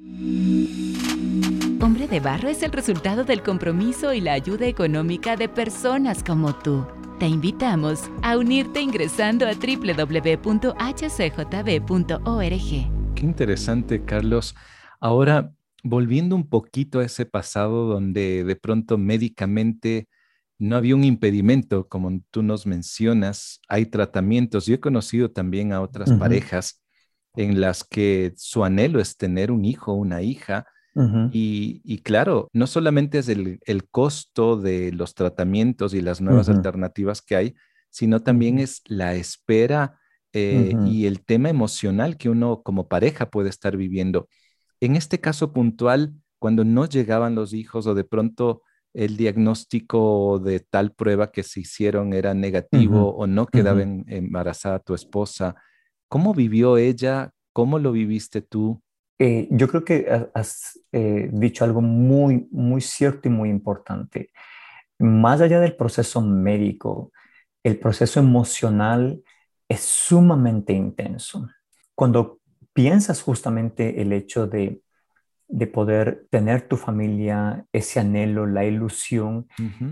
Hombre 1.82 2.08
de 2.08 2.20
Barro 2.20 2.48
es 2.48 2.62
el 2.62 2.72
resultado 2.72 3.24
del 3.24 3.42
compromiso 3.42 4.12
y 4.12 4.20
la 4.20 4.32
ayuda 4.32 4.66
económica 4.66 5.36
de 5.36 5.48
personas 5.48 6.24
como 6.24 6.54
tú. 6.54 6.86
Te 7.18 7.26
invitamos 7.26 8.10
a 8.22 8.36
unirte 8.36 8.82
ingresando 8.82 9.46
a 9.46 9.52
www.hcjb.org. 9.54 10.24
Qué 13.14 13.24
interesante, 13.24 14.04
Carlos. 14.04 14.54
Ahora, 15.00 15.50
volviendo 15.82 16.36
un 16.36 16.46
poquito 16.46 16.98
a 16.98 17.06
ese 17.06 17.24
pasado 17.24 17.86
donde 17.86 18.44
de 18.44 18.56
pronto 18.56 18.98
médicamente 18.98 20.08
no 20.58 20.76
había 20.76 20.94
un 20.94 21.04
impedimento, 21.04 21.88
como 21.88 22.20
tú 22.30 22.42
nos 22.42 22.66
mencionas, 22.66 23.60
hay 23.66 23.86
tratamientos. 23.86 24.66
Yo 24.66 24.74
he 24.74 24.80
conocido 24.80 25.30
también 25.30 25.72
a 25.72 25.80
otras 25.80 26.12
parejas 26.18 26.82
en 27.34 27.62
las 27.62 27.82
que 27.82 28.34
su 28.36 28.62
anhelo 28.62 29.00
es 29.00 29.16
tener 29.16 29.50
un 29.50 29.64
hijo, 29.64 29.94
una 29.94 30.20
hija, 30.20 30.66
y, 31.30 31.98
claro, 32.02 32.48
no 32.52 32.66
solamente 32.66 33.18
es 33.18 33.28
el, 33.28 33.60
costo 33.90 34.56
de 34.56 34.92
los 34.92 35.14
tratamientos 35.14 35.92
y 35.94 36.00
las 36.00 36.20
nuevas 36.20 36.48
alternativas 36.48 37.20
que 37.20 37.36
hay, 37.36 37.54
sino 37.90 38.20
también 38.20 38.58
es 38.58 38.82
la 38.86 39.14
espera 39.14 39.98
eh, 40.32 40.74
y 40.86 41.06
el 41.06 41.24
tema 41.24 41.50
emocional 41.50 42.16
que 42.16 42.30
uno 42.30 42.62
como 42.62 42.88
pareja 42.88 43.30
puede 43.30 43.48
estar 43.48 43.76
viviendo. 43.76 44.28
En 44.80 44.96
este 44.96 45.20
caso 45.20 45.52
puntual, 45.52 46.14
cuando 46.38 46.64
no 46.64 46.86
llegaban 46.86 47.34
los 47.34 47.52
hijos 47.52 47.86
o 47.86 47.94
de 47.94 48.04
pronto 48.04 48.62
el 48.94 49.16
diagnóstico 49.16 50.38
de 50.38 50.60
tal 50.60 50.92
prueba 50.92 51.30
que 51.30 51.42
se 51.42 51.60
hicieron 51.60 52.14
era 52.14 52.32
negativo 52.32 53.14
o 53.14 53.26
no 53.26 53.46
quedaba 53.46 53.82
embarazada 53.82 54.78
tu 54.78 54.94
esposa, 54.94 55.54
¿cómo 56.08 56.32
vivió 56.32 56.78
ella? 56.78 57.30
¿Cómo 57.52 57.78
lo 57.78 57.92
viviste 57.92 58.40
tú? 58.40 58.82
Eh, 59.18 59.48
yo 59.50 59.68
creo 59.68 59.84
que 59.84 60.06
has 60.34 60.78
eh, 60.92 61.28
dicho 61.32 61.64
algo 61.64 61.80
muy, 61.80 62.48
muy 62.50 62.80
cierto 62.80 63.28
y 63.28 63.30
muy 63.30 63.48
importante. 63.48 64.30
Más 64.98 65.40
allá 65.40 65.60
del 65.60 65.76
proceso 65.76 66.20
médico, 66.20 67.12
el 67.62 67.78
proceso 67.78 68.20
emocional 68.20 69.22
es 69.68 69.80
sumamente 69.80 70.72
intenso. 70.72 71.48
Cuando 71.94 72.40
piensas 72.72 73.22
justamente 73.22 74.02
el 74.02 74.12
hecho 74.12 74.46
de 74.46 74.82
de 75.48 75.66
poder 75.66 76.26
tener 76.30 76.62
tu 76.62 76.76
familia, 76.76 77.64
ese 77.72 78.00
anhelo, 78.00 78.46
la 78.46 78.64
ilusión. 78.64 79.46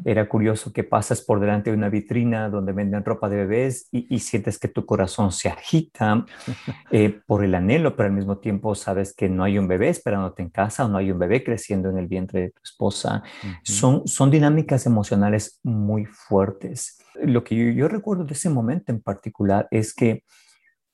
Era 0.05 0.29
curioso 0.29 0.73
que 0.73 0.83
pasas 0.83 1.23
por 1.23 1.39
delante 1.39 1.71
de 1.71 1.77
una 1.77 1.89
vitrina 1.89 2.49
donde 2.49 2.73
venden 2.73 3.05
ropa 3.05 3.29
de 3.29 3.37
bebés 3.37 3.89
y, 3.93 4.19
sientes 4.19 4.59
que 4.59 4.69
tu 4.69 4.85
corazón 4.85 5.33
se 5.33 5.49
agita 5.49 6.25
eh, 6.91 7.21
por 7.27 7.45
el 7.45 7.55
anhelo, 7.55 7.95
pero 7.95 8.09
al 8.09 8.15
mismo 8.15 8.39
tiempo 8.39 8.75
sabes 8.75 9.15
que 9.15 9.29
no 9.29 9.45
hay 9.45 9.59
un 9.59 9.69
bebé 9.69 9.91
esperándote 9.91 10.43
en 10.43 10.51
casa 10.51 10.87
o 10.87 10.89
no 10.89 10.99
hay 10.99 11.13
un 11.13 11.19
bebé 11.19 11.45
creciendo 11.45 11.89
en 11.89 11.99
el 11.99 12.09
vientre 12.09 12.41
de 12.41 12.51
tu 12.51 12.61
esposa. 12.63 13.23
son, 13.63 14.07
son 14.09 14.31
dinámicas 14.31 14.87
emocionales 14.87 15.61
muy 15.63 16.05
fuertes. 16.05 16.99
Lo 17.23 17.45
que 17.45 17.55
yo, 17.55 17.71
yo 17.71 17.89
recuerdo 17.89 18.25
de 18.25 18.33
ese 18.33 18.51
momento 18.51 18.91
en 18.91 19.01
particular 19.01 19.69
es 19.71 19.95
que 19.95 20.25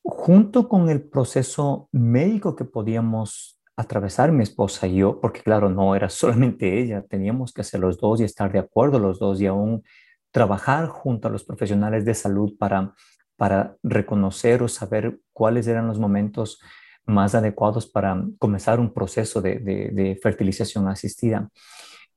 junto 0.02 0.68
con 0.68 0.90
el 0.90 1.02
proceso 1.02 1.88
médico 1.92 2.56
que 2.56 2.64
podíamos 2.64 3.59
atravesar 3.80 4.32
mi 4.32 4.42
esposa 4.42 4.86
y 4.86 4.96
yo, 4.96 5.20
porque 5.20 5.42
claro, 5.42 5.68
no 5.68 5.94
era 5.94 6.08
solamente 6.08 6.78
ella, 6.80 7.02
teníamos 7.02 7.52
que 7.52 7.62
hacer 7.62 7.80
los 7.80 7.98
dos 7.98 8.20
y 8.20 8.24
estar 8.24 8.52
de 8.52 8.58
acuerdo 8.58 8.98
los 8.98 9.18
dos 9.18 9.40
y 9.40 9.46
aún 9.46 9.82
trabajar 10.30 10.88
junto 10.88 11.28
a 11.28 11.30
los 11.30 11.44
profesionales 11.44 12.04
de 12.04 12.14
salud 12.14 12.56
para, 12.58 12.94
para 13.36 13.76
reconocer 13.82 14.62
o 14.62 14.68
saber 14.68 15.18
cuáles 15.32 15.66
eran 15.66 15.86
los 15.86 15.98
momentos 15.98 16.60
más 17.06 17.34
adecuados 17.34 17.86
para 17.86 18.22
comenzar 18.38 18.78
un 18.78 18.92
proceso 18.92 19.40
de, 19.40 19.58
de, 19.58 20.18
fertilización 20.22 20.86
asistida. 20.88 21.48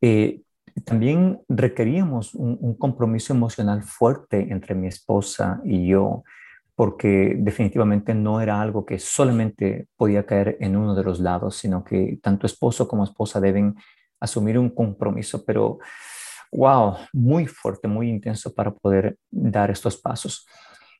Eh, 0.01 0.41
también 0.85 1.41
requeríamos 1.49 2.33
un, 2.35 2.75
compromiso 2.77 3.33
emocional 3.33 3.83
fuerte 3.83 4.47
entre 4.51 4.75
mi 4.75 4.87
esposa 4.87 5.61
y 5.63 5.87
yo, 5.87 6.23
porque 6.83 7.35
definitivamente 7.37 8.13
no 8.13 8.41
era 8.41 8.59
algo 8.59 8.85
que 8.85 8.99
solamente 8.99 9.87
podía 9.95 10.25
caer 10.25 10.57
en 10.59 10.75
uno 10.75 10.93
de 10.93 11.03
los 11.05 11.21
lados, 11.21 11.55
sino 11.55 11.81
que 11.81 12.19
tanto 12.21 12.45
esposo 12.45 12.89
como 12.89 13.05
esposa 13.05 13.39
deben 13.39 13.75
asumir 14.19 14.59
un 14.59 14.69
compromiso, 14.69 15.45
pero 15.45 15.79
wow, 16.51 16.97
muy 17.13 17.47
fuerte, 17.47 17.87
muy 17.87 18.09
intenso 18.09 18.53
para 18.53 18.73
poder 18.73 19.15
dar 19.31 19.71
estos 19.71 19.95
pasos. 19.95 20.45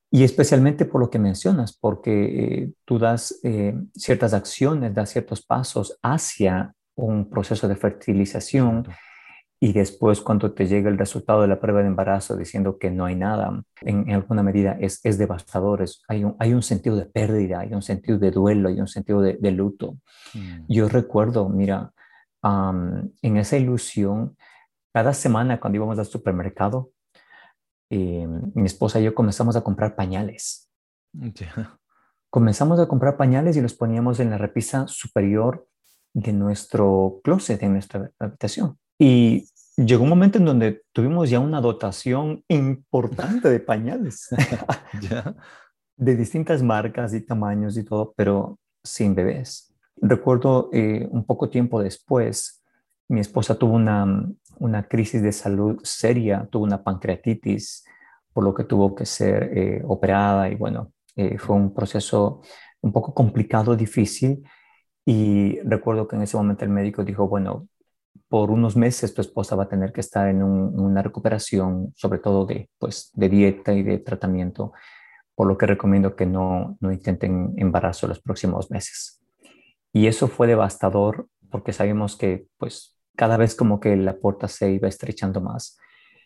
Y 0.09 0.23
especialmente 0.23 0.85
por 0.85 1.01
lo 1.01 1.09
que 1.09 1.19
mencionas, 1.19 1.77
porque 1.77 2.13
eh, 2.13 2.71
tú 2.85 2.97
das 2.97 3.37
eh, 3.43 3.75
ciertas 3.93 4.33
acciones, 4.33 4.93
das 4.93 5.09
ciertos 5.09 5.45
pasos 5.45 5.99
hacia 6.01 6.73
un 6.95 7.29
proceso 7.29 7.67
de 7.67 7.75
fertilización 7.75 8.87
y 9.63 9.72
después 9.72 10.20
cuando 10.20 10.51
te 10.51 10.67
llega 10.67 10.89
el 10.89 10.98
resultado 10.98 11.41
de 11.41 11.48
la 11.48 11.62
prueba 11.62 11.79
de 11.79 11.88
embarazo 11.88 12.36
diciendo 12.36 12.77
que 12.77 12.91
no 12.91 13.05
hay 13.05 13.15
nada, 13.15 13.63
en, 13.79 14.12
alguna 14.12 14.43
medida 14.43 14.75
es, 14.77 15.00
es 15.05 15.17
devastador, 15.17 15.86
hay, 16.10 16.25
un, 16.25 16.36
hay 16.38 16.53
un 16.53 16.62
sentido 16.62 16.98
de 16.98 17.05
pérdida, 17.05 17.62
hay 17.62 17.74
un 17.74 17.82
sentido 17.82 18.20
de 18.20 18.32
duelo, 18.32 18.67
hay 18.67 18.82
un 18.82 18.89
sentido 18.89 19.22
de, 19.22 19.51
luto. 19.51 20.00
Mm. 20.34 20.65
Yo 20.67 20.89
recuerdo, 20.89 21.48
mira, 21.48 21.93
en 22.43 23.38
esa 23.38 23.55
ilusión, 23.55 24.36
cada 24.91 25.13
semana 25.13 25.62
cuando 25.62 25.77
íbamos 25.77 25.98
al 25.98 26.08
supermercado, 26.08 26.91
eh, 27.89 28.27
mi 28.55 28.65
esposa 28.65 29.00
y 29.00 29.05
yo 29.05 29.15
comenzamos 29.15 29.55
a 29.55 29.62
comprar 29.62 29.96
pañales. 29.96 30.70
Comenzamos 32.29 32.82
a 32.82 32.88
comprar 32.88 33.15
pañales 33.15 33.55
y 33.55 33.62
los 33.62 33.75
poníamos 33.75 34.20
en 34.20 34.32
la 34.32 34.38
repisa 34.38 34.88
superior 34.88 35.67
de 36.13 36.34
nuestro 36.34 37.22
closet, 37.24 37.63
en 37.63 37.74
nuestra 37.74 38.12
habitación. 38.20 38.77
Y 39.00 39.50
llegó 39.77 40.03
un 40.03 40.09
momento 40.09 40.37
en 40.37 40.45
donde 40.45 40.83
tuvimos 40.91 41.29
ya 41.29 41.39
una 41.39 41.61
dotación 41.61 42.43
importante 42.47 43.49
de 43.49 43.59
pañales. 43.59 44.29
De 45.95 46.15
distintas 46.15 46.63
marcas 46.63 47.13
y 47.13 47.21
tamaños 47.21 47.77
y 47.77 47.83
todo, 47.83 48.13
pero 48.17 48.57
sin 48.83 49.13
bebés. 49.13 49.73
Recuerdo 49.97 50.69
eh, 50.73 51.07
un 51.11 51.23
poco 51.23 51.49
tiempo 51.49 51.81
después, 51.81 52.63
mi 53.07 53.19
esposa 53.19 53.59
tuvo 53.59 53.75
una, 53.75 54.27
una 54.57 54.87
crisis 54.87 55.21
de 55.21 55.31
salud 55.31 55.79
seria, 55.83 56.47
tuvo 56.49 56.63
una 56.63 56.83
pancreatitis, 56.83 57.85
por 58.33 58.43
lo 58.43 58.53
que 58.53 58.63
tuvo 58.63 58.95
que 58.95 59.05
ser 59.05 59.55
eh, 59.55 59.83
operada 59.85 60.49
y 60.49 60.55
bueno, 60.55 60.91
eh, 61.15 61.37
fue 61.37 61.55
un 61.55 61.73
proceso 61.73 62.41
un 62.81 62.91
poco 62.91 63.13
complicado, 63.13 63.75
difícil. 63.75 64.43
Y 65.05 65.59
recuerdo 65.61 66.07
que 66.07 66.15
en 66.15 66.23
ese 66.23 66.37
momento 66.37 66.65
el 66.65 66.71
médico 66.71 67.03
dijo, 67.03 67.27
bueno, 67.27 67.67
por 68.33 68.49
unos 68.49 68.75
meses 68.75 69.13
tu 69.13 69.21
esposa 69.21 69.55
va 69.55 69.65
a 69.65 69.69
tener 69.69 69.93
que 69.93 70.01
estar 70.01 70.27
en 70.27 70.41
una 70.41 71.03
recuperación, 71.03 71.93
sobre 71.95 72.17
todo 72.17 72.47
de, 72.47 72.67
pues, 72.79 73.11
de 73.13 73.29
dieta 73.29 73.73
y 73.73 73.83
de 73.83 73.99
tratamiento, 73.99 74.73
por 75.35 75.45
lo 75.45 75.55
que 75.55 75.67
recomiendo 75.67 76.15
que 76.15 76.25
no, 76.25 76.75
no 76.79 76.91
intenten 76.91 77.53
embarazo 77.57 78.07
los 78.07 78.19
próximos 78.19 78.71
meses. 78.71 79.21
Y 79.91 80.07
eso 80.07 80.27
fue 80.27 80.47
devastador 80.47 81.27
porque 81.51 81.73
sabemos 81.73 82.15
que 82.15 82.47
pues 82.57 82.97
cada 83.15 83.37
vez 83.37 83.53
como 83.53 83.79
que 83.79 83.95
la 83.95 84.17
puerta 84.17 84.47
se 84.47 84.71
iba 84.71 84.87
estrechando 84.87 85.39
más. 85.39 85.77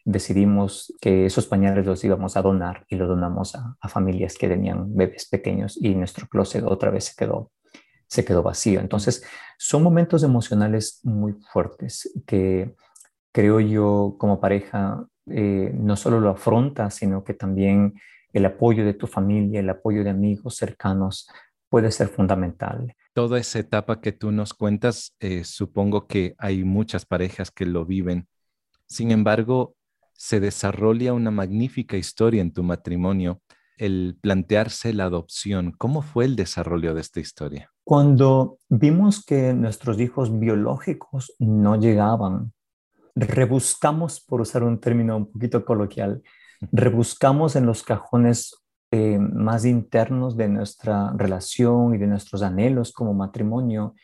Decidimos 0.05 0.93
que 1.01 1.25
esos 1.25 1.45
pañales 1.45 1.85
los 1.85 2.01
íbamos 2.05 2.37
a 2.37 2.41
donar 2.41 2.85
y 2.87 2.95
los 2.95 3.09
donamos 3.09 3.53
a, 3.53 3.75
a 3.81 3.89
familias 3.89 4.37
que 4.37 4.47
tenían 4.47 4.95
bebés 4.95 5.27
pequeños 5.27 5.75
y 5.75 5.93
nuestro 5.93 6.25
closet 6.29 6.63
otra 6.63 6.89
vez 6.89 7.03
se 7.03 7.15
quedó 7.17 7.51
se 8.07 8.25
quedó 8.25 8.43
vacío. 8.43 8.79
Entonces, 8.79 9.23
son 9.57 9.83
momentos 9.83 10.23
emocionales 10.23 10.99
muy 11.03 11.33
fuertes 11.51 12.11
que 12.25 12.75
creo 13.31 13.59
yo 13.59 14.15
como 14.17 14.39
pareja 14.39 15.05
eh, 15.29 15.71
no 15.73 15.95
solo 15.95 16.19
lo 16.19 16.29
afronta, 16.29 16.89
sino 16.89 17.23
que 17.23 17.33
también 17.33 17.93
el 18.33 18.45
apoyo 18.45 18.85
de 18.85 18.93
tu 18.93 19.07
familia, 19.07 19.59
el 19.59 19.69
apoyo 19.69 20.03
de 20.03 20.09
amigos 20.09 20.55
cercanos 20.55 21.27
puede 21.69 21.91
ser 21.91 22.07
fundamental. 22.07 22.95
Toda 23.13 23.39
esa 23.39 23.59
etapa 23.59 23.99
que 23.99 24.11
tú 24.11 24.31
nos 24.31 24.53
cuentas, 24.53 25.15
eh, 25.19 25.43
supongo 25.43 26.07
que 26.07 26.35
hay 26.37 26.63
muchas 26.63 27.05
parejas 27.05 27.51
que 27.51 27.65
lo 27.65 27.85
viven. 27.85 28.27
Sin 28.85 29.11
embargo, 29.11 29.75
se 30.13 30.39
desarrolla 30.39 31.13
una 31.13 31.31
magnífica 31.31 31.97
historia 31.97 32.41
en 32.41 32.53
tu 32.53 32.63
matrimonio, 32.63 33.41
el 33.77 34.17
plantearse 34.22 34.93
la 34.93 35.05
adopción. 35.05 35.74
¿Cómo 35.77 36.01
fue 36.01 36.25
el 36.25 36.36
desarrollo 36.36 36.93
de 36.93 37.01
esta 37.01 37.19
historia? 37.19 37.72
Cuando 37.84 38.57
vimos 38.69 39.24
que 39.24 39.53
nuestros 39.53 40.00
hijos 40.00 40.38
biológicos 40.39 41.34
no 41.39 41.79
llegaban, 41.79 42.53
rebuscamos, 43.15 44.19
por 44.19 44.41
usar 44.41 44.63
un 44.63 44.79
término 44.79 45.17
un 45.17 45.31
poquito 45.31 45.63
coloquial, 45.65 46.22
rebuscamos 46.72 47.55
en 47.55 47.65
los 47.65 47.84
cajones 47.84 48.55
eh, 48.91 49.19
más 49.19 49.65
internos 49.65 50.38
de 50.38 50.48
nuestra 50.48 51.12
relación 51.15 51.96
y 51.96 51.98
de 51.98 52.07
nuestros 52.07 52.41
anhelos 52.41 52.91
como 52.91 53.13
matrimonio. 53.13 53.96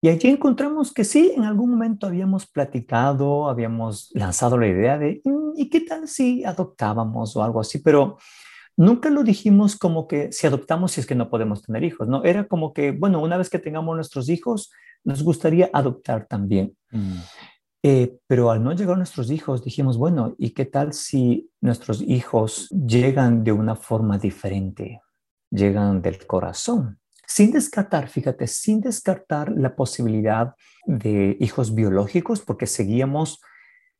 Y 0.00 0.08
allí 0.08 0.28
encontramos 0.28 0.92
que 0.92 1.04
sí, 1.04 1.32
en 1.36 1.44
algún 1.44 1.70
momento 1.70 2.06
habíamos 2.06 2.46
platicado, 2.46 3.48
habíamos 3.48 4.10
lanzado 4.14 4.58
la 4.58 4.66
idea 4.66 4.98
de, 4.98 5.20
mm, 5.24 5.52
¿y 5.56 5.70
qué 5.70 5.80
tal 5.80 6.08
si 6.08 6.44
adoptábamos 6.44 7.36
o 7.36 7.42
algo 7.42 7.60
así? 7.60 7.78
Pero 7.78 8.16
Nunca 8.82 9.10
lo 9.10 9.22
dijimos 9.22 9.76
como 9.76 10.08
que 10.08 10.32
si 10.32 10.44
adoptamos 10.48 10.90
si 10.90 11.00
es 11.00 11.06
que 11.06 11.14
no 11.14 11.30
podemos 11.30 11.62
tener 11.62 11.84
hijos, 11.84 12.08
¿no? 12.08 12.24
Era 12.24 12.48
como 12.48 12.72
que, 12.72 12.90
bueno, 12.90 13.22
una 13.22 13.36
vez 13.36 13.48
que 13.48 13.60
tengamos 13.60 13.94
nuestros 13.94 14.28
hijos, 14.28 14.72
nos 15.04 15.22
gustaría 15.22 15.70
adoptar 15.72 16.26
también. 16.26 16.76
Mm. 16.90 17.18
Eh, 17.84 18.18
pero 18.26 18.50
al 18.50 18.60
no 18.60 18.72
llegar 18.72 18.96
nuestros 18.96 19.30
hijos, 19.30 19.64
dijimos, 19.64 19.98
bueno, 19.98 20.34
¿y 20.36 20.50
qué 20.50 20.64
tal 20.64 20.94
si 20.94 21.48
nuestros 21.60 22.02
hijos 22.02 22.70
llegan 22.70 23.44
de 23.44 23.52
una 23.52 23.76
forma 23.76 24.18
diferente? 24.18 25.00
Llegan 25.52 26.02
del 26.02 26.26
corazón. 26.26 26.98
Sin 27.24 27.52
descartar, 27.52 28.08
fíjate, 28.08 28.48
sin 28.48 28.80
descartar 28.80 29.52
la 29.56 29.76
posibilidad 29.76 30.56
de 30.86 31.36
hijos 31.38 31.72
biológicos, 31.72 32.40
porque 32.40 32.66
seguíamos 32.66 33.40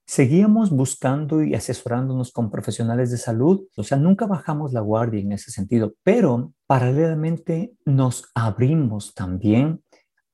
Seguíamos 0.07 0.71
buscando 0.71 1.43
y 1.43 1.55
asesorándonos 1.55 2.33
con 2.33 2.51
profesionales 2.51 3.11
de 3.11 3.19
salud, 3.19 3.63
o 3.77 3.83
sea, 3.83 3.97
nunca 3.97 4.27
bajamos 4.27 4.73
la 4.73 4.81
guardia 4.81 5.21
en 5.21 5.33
ese 5.33 5.51
sentido, 5.51 5.95
pero 6.03 6.53
paralelamente 6.67 7.73
nos 7.87 8.31
abrimos 8.35 9.15
también 9.15 9.83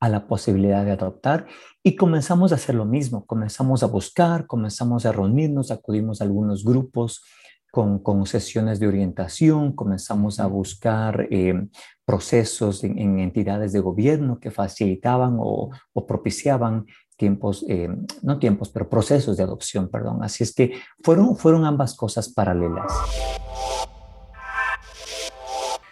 a 0.00 0.08
la 0.08 0.26
posibilidad 0.26 0.84
de 0.84 0.92
adoptar 0.92 1.46
y 1.82 1.96
comenzamos 1.96 2.52
a 2.52 2.54
hacer 2.54 2.74
lo 2.74 2.86
mismo, 2.86 3.26
comenzamos 3.26 3.82
a 3.82 3.86
buscar, 3.86 4.46
comenzamos 4.46 5.04
a 5.06 5.12
reunirnos, 5.12 5.70
acudimos 5.70 6.20
a 6.20 6.24
algunos 6.24 6.64
grupos 6.64 7.22
con, 7.70 7.98
con 8.02 8.24
sesiones 8.26 8.80
de 8.80 8.86
orientación, 8.86 9.72
comenzamos 9.72 10.40
a 10.40 10.46
buscar 10.46 11.28
eh, 11.30 11.68
procesos 12.04 12.84
en, 12.84 13.18
entidades 13.18 13.72
de 13.72 13.80
gobierno 13.80 14.38
que 14.40 14.50
facilitaban 14.50 15.36
o, 15.38 15.70
o 15.92 16.06
propiciaban 16.06 16.86
tiempos, 17.18 17.64
eh, 17.68 17.90
no 18.22 18.38
tiempos, 18.38 18.70
pero 18.70 18.88
procesos 18.88 19.36
de 19.36 19.42
adopción, 19.42 19.88
perdón. 19.88 20.22
Así 20.22 20.44
es 20.44 20.54
que 20.54 20.80
fueron, 21.02 21.36
fueron 21.36 21.66
ambas 21.66 21.94
cosas 21.94 22.28
paralelas. 22.30 22.90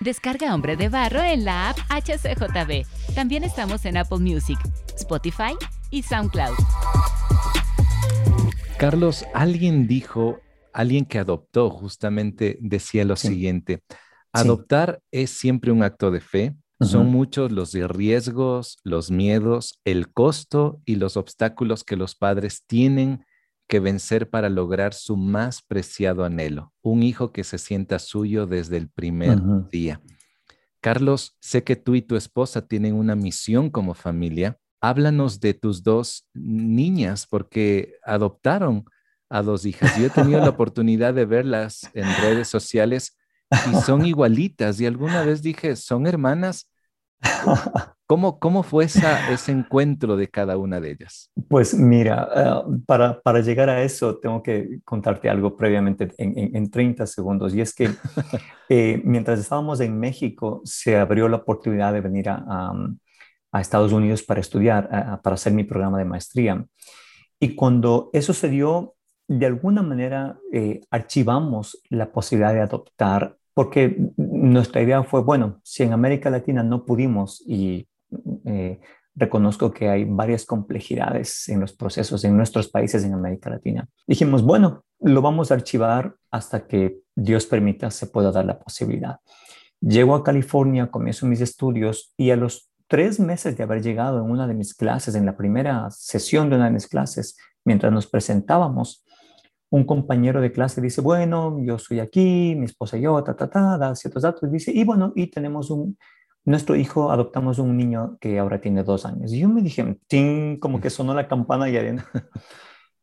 Descarga 0.00 0.54
Hombre 0.54 0.76
de 0.76 0.88
Barro 0.88 1.20
en 1.22 1.44
la 1.44 1.70
app 1.70 1.78
HCJB. 1.90 2.86
También 3.14 3.42
estamos 3.44 3.84
en 3.84 3.96
Apple 3.96 4.18
Music, 4.18 4.58
Spotify 4.94 5.54
y 5.90 6.02
SoundCloud. 6.02 6.54
Carlos, 8.78 9.24
alguien 9.34 9.88
dijo, 9.88 10.38
alguien 10.72 11.06
que 11.06 11.18
adoptó 11.18 11.70
justamente 11.70 12.56
decía 12.60 13.04
lo 13.04 13.16
siguiente, 13.16 13.82
adoptar 14.32 15.00
es 15.10 15.30
siempre 15.30 15.72
un 15.72 15.82
acto 15.82 16.10
de 16.10 16.20
fe, 16.20 16.54
son 16.80 17.06
muchos 17.06 17.52
los 17.52 17.72
riesgos, 17.72 18.78
los 18.84 19.10
miedos, 19.10 19.80
el 19.84 20.12
costo 20.12 20.80
y 20.84 20.96
los 20.96 21.16
obstáculos 21.16 21.84
que 21.84 21.96
los 21.96 22.14
padres 22.14 22.64
tienen 22.66 23.24
que 23.66 23.80
vencer 23.80 24.30
para 24.30 24.48
lograr 24.48 24.94
su 24.94 25.16
más 25.16 25.62
preciado 25.62 26.24
anhelo, 26.24 26.72
un 26.82 27.02
hijo 27.02 27.32
que 27.32 27.44
se 27.44 27.58
sienta 27.58 27.98
suyo 27.98 28.46
desde 28.46 28.76
el 28.76 28.88
primer 28.88 29.40
día. 29.70 30.00
Carlos, 30.80 31.36
sé 31.40 31.64
que 31.64 31.74
tú 31.74 31.94
y 31.94 32.02
tu 32.02 32.16
esposa 32.16 32.66
tienen 32.66 32.94
una 32.94 33.16
misión 33.16 33.70
como 33.70 33.94
familia. 33.94 34.58
Háblanos 34.80 35.40
de 35.40 35.54
tus 35.54 35.82
dos 35.82 36.28
niñas 36.32 37.26
porque 37.26 37.94
adoptaron 38.04 38.84
a 39.28 39.42
dos 39.42 39.66
hijas. 39.66 39.98
Yo 39.98 40.06
he 40.06 40.10
tenido 40.10 40.38
la 40.40 40.48
oportunidad 40.50 41.12
de 41.14 41.24
verlas 41.24 41.90
en 41.94 42.06
redes 42.22 42.46
sociales 42.46 43.16
y 43.50 43.74
son 43.76 44.04
igualitas. 44.04 44.80
Y 44.80 44.86
alguna 44.86 45.22
vez 45.22 45.42
dije, 45.42 45.76
son 45.76 46.06
hermanas. 46.06 46.70
¿Cómo, 48.08 48.38
cómo 48.38 48.62
fue 48.62 48.84
esa, 48.84 49.32
ese 49.32 49.50
encuentro 49.50 50.16
de 50.16 50.28
cada 50.28 50.56
una 50.56 50.80
de 50.80 50.92
ellas? 50.92 51.32
Pues 51.48 51.74
mira, 51.74 52.28
eh, 52.36 52.78
para, 52.86 53.20
para, 53.20 53.40
llegar 53.40 53.68
a 53.68 53.82
eso 53.82 54.18
tengo 54.18 54.44
que 54.44 54.78
contarte 54.84 55.28
algo 55.28 55.56
previamente 55.56 56.12
en, 56.18 56.54
en, 56.54 56.70
30 56.70 57.04
segundos. 57.06 57.52
Y 57.52 57.60
es 57.60 57.74
que 57.74 57.90
eh, 58.68 59.02
mientras 59.04 59.40
estábamos 59.40 59.80
en 59.80 59.98
México, 59.98 60.60
se 60.64 60.96
abrió 60.96 61.28
la 61.28 61.38
oportunidad 61.38 61.92
de 61.92 62.00
venir 62.00 62.28
a, 62.28 62.44
a, 63.50 63.60
Estados 63.60 63.90
Unidos 63.90 64.22
para 64.22 64.40
estudiar, 64.40 64.88
para 65.22 65.34
hacer 65.34 65.52
mi 65.52 65.64
programa 65.64 65.98
de 65.98 66.04
maestría. 66.04 66.64
Y 67.40 67.54
cuando 67.54 68.10
eso 68.12 68.34
se 68.34 68.50
dio, 68.50 68.95
de 69.28 69.46
alguna 69.46 69.82
manera 69.82 70.38
eh, 70.52 70.80
archivamos 70.90 71.80
la 71.90 72.12
posibilidad 72.12 72.54
de 72.54 72.60
adoptar, 72.60 73.36
porque 73.54 73.96
nuestra 74.16 74.82
idea 74.82 75.02
fue, 75.02 75.22
bueno, 75.22 75.60
si 75.62 75.82
en 75.82 75.92
América 75.92 76.30
Latina 76.30 76.62
no 76.62 76.84
pudimos 76.84 77.42
y 77.46 77.88
eh, 78.44 78.80
reconozco 79.14 79.72
que 79.72 79.88
hay 79.88 80.04
varias 80.04 80.44
complejidades 80.44 81.48
en 81.48 81.60
los 81.60 81.72
procesos 81.72 82.22
en 82.24 82.36
nuestros 82.36 82.68
países 82.68 83.02
en 83.04 83.14
América 83.14 83.50
Latina. 83.50 83.88
Dijimos, 84.06 84.42
bueno, 84.42 84.84
lo 85.00 85.22
vamos 85.22 85.50
a 85.50 85.54
archivar 85.54 86.14
hasta 86.30 86.66
que 86.66 87.00
Dios 87.14 87.46
permita 87.46 87.90
se 87.90 88.06
pueda 88.06 88.30
dar 88.30 88.44
la 88.44 88.58
posibilidad. 88.58 89.20
Llego 89.80 90.14
a 90.14 90.22
California, 90.22 90.90
comienzo 90.90 91.26
mis 91.26 91.40
estudios 91.40 92.12
y 92.16 92.30
a 92.30 92.36
los 92.36 92.70
tres 92.88 93.18
meses 93.18 93.56
de 93.56 93.62
haber 93.62 93.82
llegado 93.82 94.22
en 94.22 94.30
una 94.30 94.46
de 94.46 94.54
mis 94.54 94.74
clases, 94.74 95.14
en 95.14 95.26
la 95.26 95.36
primera 95.36 95.90
sesión 95.90 96.50
de 96.50 96.56
una 96.56 96.66
de 96.66 96.72
mis 96.72 96.86
clases, 96.86 97.36
mientras 97.64 97.92
nos 97.92 98.06
presentábamos, 98.06 99.04
un 99.70 99.84
compañero 99.84 100.40
de 100.40 100.52
clase 100.52 100.80
dice, 100.80 101.00
bueno, 101.00 101.58
yo 101.62 101.78
soy 101.78 102.00
aquí, 102.00 102.54
mi 102.56 102.66
esposa 102.66 102.96
y 102.96 103.02
yo, 103.02 103.22
ta, 103.22 103.34
ta, 103.34 103.48
ta, 103.48 103.78
da 103.78 103.94
ciertos 103.94 104.22
datos, 104.22 104.50
dice, 104.50 104.72
y 104.72 104.84
bueno, 104.84 105.12
y 105.16 105.28
tenemos 105.28 105.70
un, 105.70 105.98
nuestro 106.44 106.76
hijo, 106.76 107.10
adoptamos 107.10 107.58
un 107.58 107.76
niño 107.76 108.16
que 108.20 108.38
ahora 108.38 108.60
tiene 108.60 108.84
dos 108.84 109.04
años. 109.04 109.32
Y 109.32 109.40
yo 109.40 109.48
me 109.48 109.62
dije, 109.62 109.98
¡ting! 110.06 110.58
como 110.58 110.80
que 110.80 110.90
sonó 110.90 111.12
la 111.14 111.28
campana 111.28 111.68
y 111.68 111.76
adentro. 111.76 112.06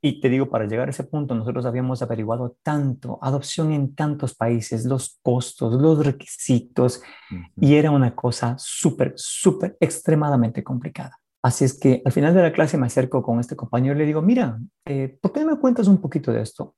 Y 0.06 0.20
te 0.20 0.28
digo, 0.28 0.50
para 0.50 0.66
llegar 0.66 0.90
a 0.90 0.92
ese 0.92 1.06
punto, 1.06 1.34
nosotros 1.34 1.66
habíamos 1.66 2.02
averiguado 2.02 2.58
tanto, 2.62 3.20
adopción 3.22 3.72
en 3.72 3.96
tantos 3.96 4.36
países, 4.36 4.84
los 4.84 5.18
costos, 5.22 5.82
los 5.82 6.06
requisitos, 6.06 7.02
y 7.56 7.76
era 7.76 7.90
una 7.90 8.14
cosa 8.14 8.56
súper, 8.58 9.14
súper, 9.16 9.78
extremadamente 9.80 10.62
complicada. 10.62 11.22
Así 11.44 11.66
es 11.66 11.78
que 11.78 12.02
al 12.06 12.14
final 12.14 12.34
de 12.34 12.42
la 12.42 12.54
clase 12.54 12.78
me 12.78 12.88
acerco 12.88 13.22
con 13.22 13.40
este 13.42 13.58
compañero 13.58 13.96
y 13.96 13.98
le 14.00 14.06
digo, 14.06 14.22
mira, 14.22 14.58
eh, 14.86 15.18
¿por 15.22 15.34
qué 15.34 15.44
me 15.44 15.58
cuentas 15.58 15.88
un 15.88 16.00
poquito 16.00 16.32
de 16.32 16.42
esto? 16.42 16.76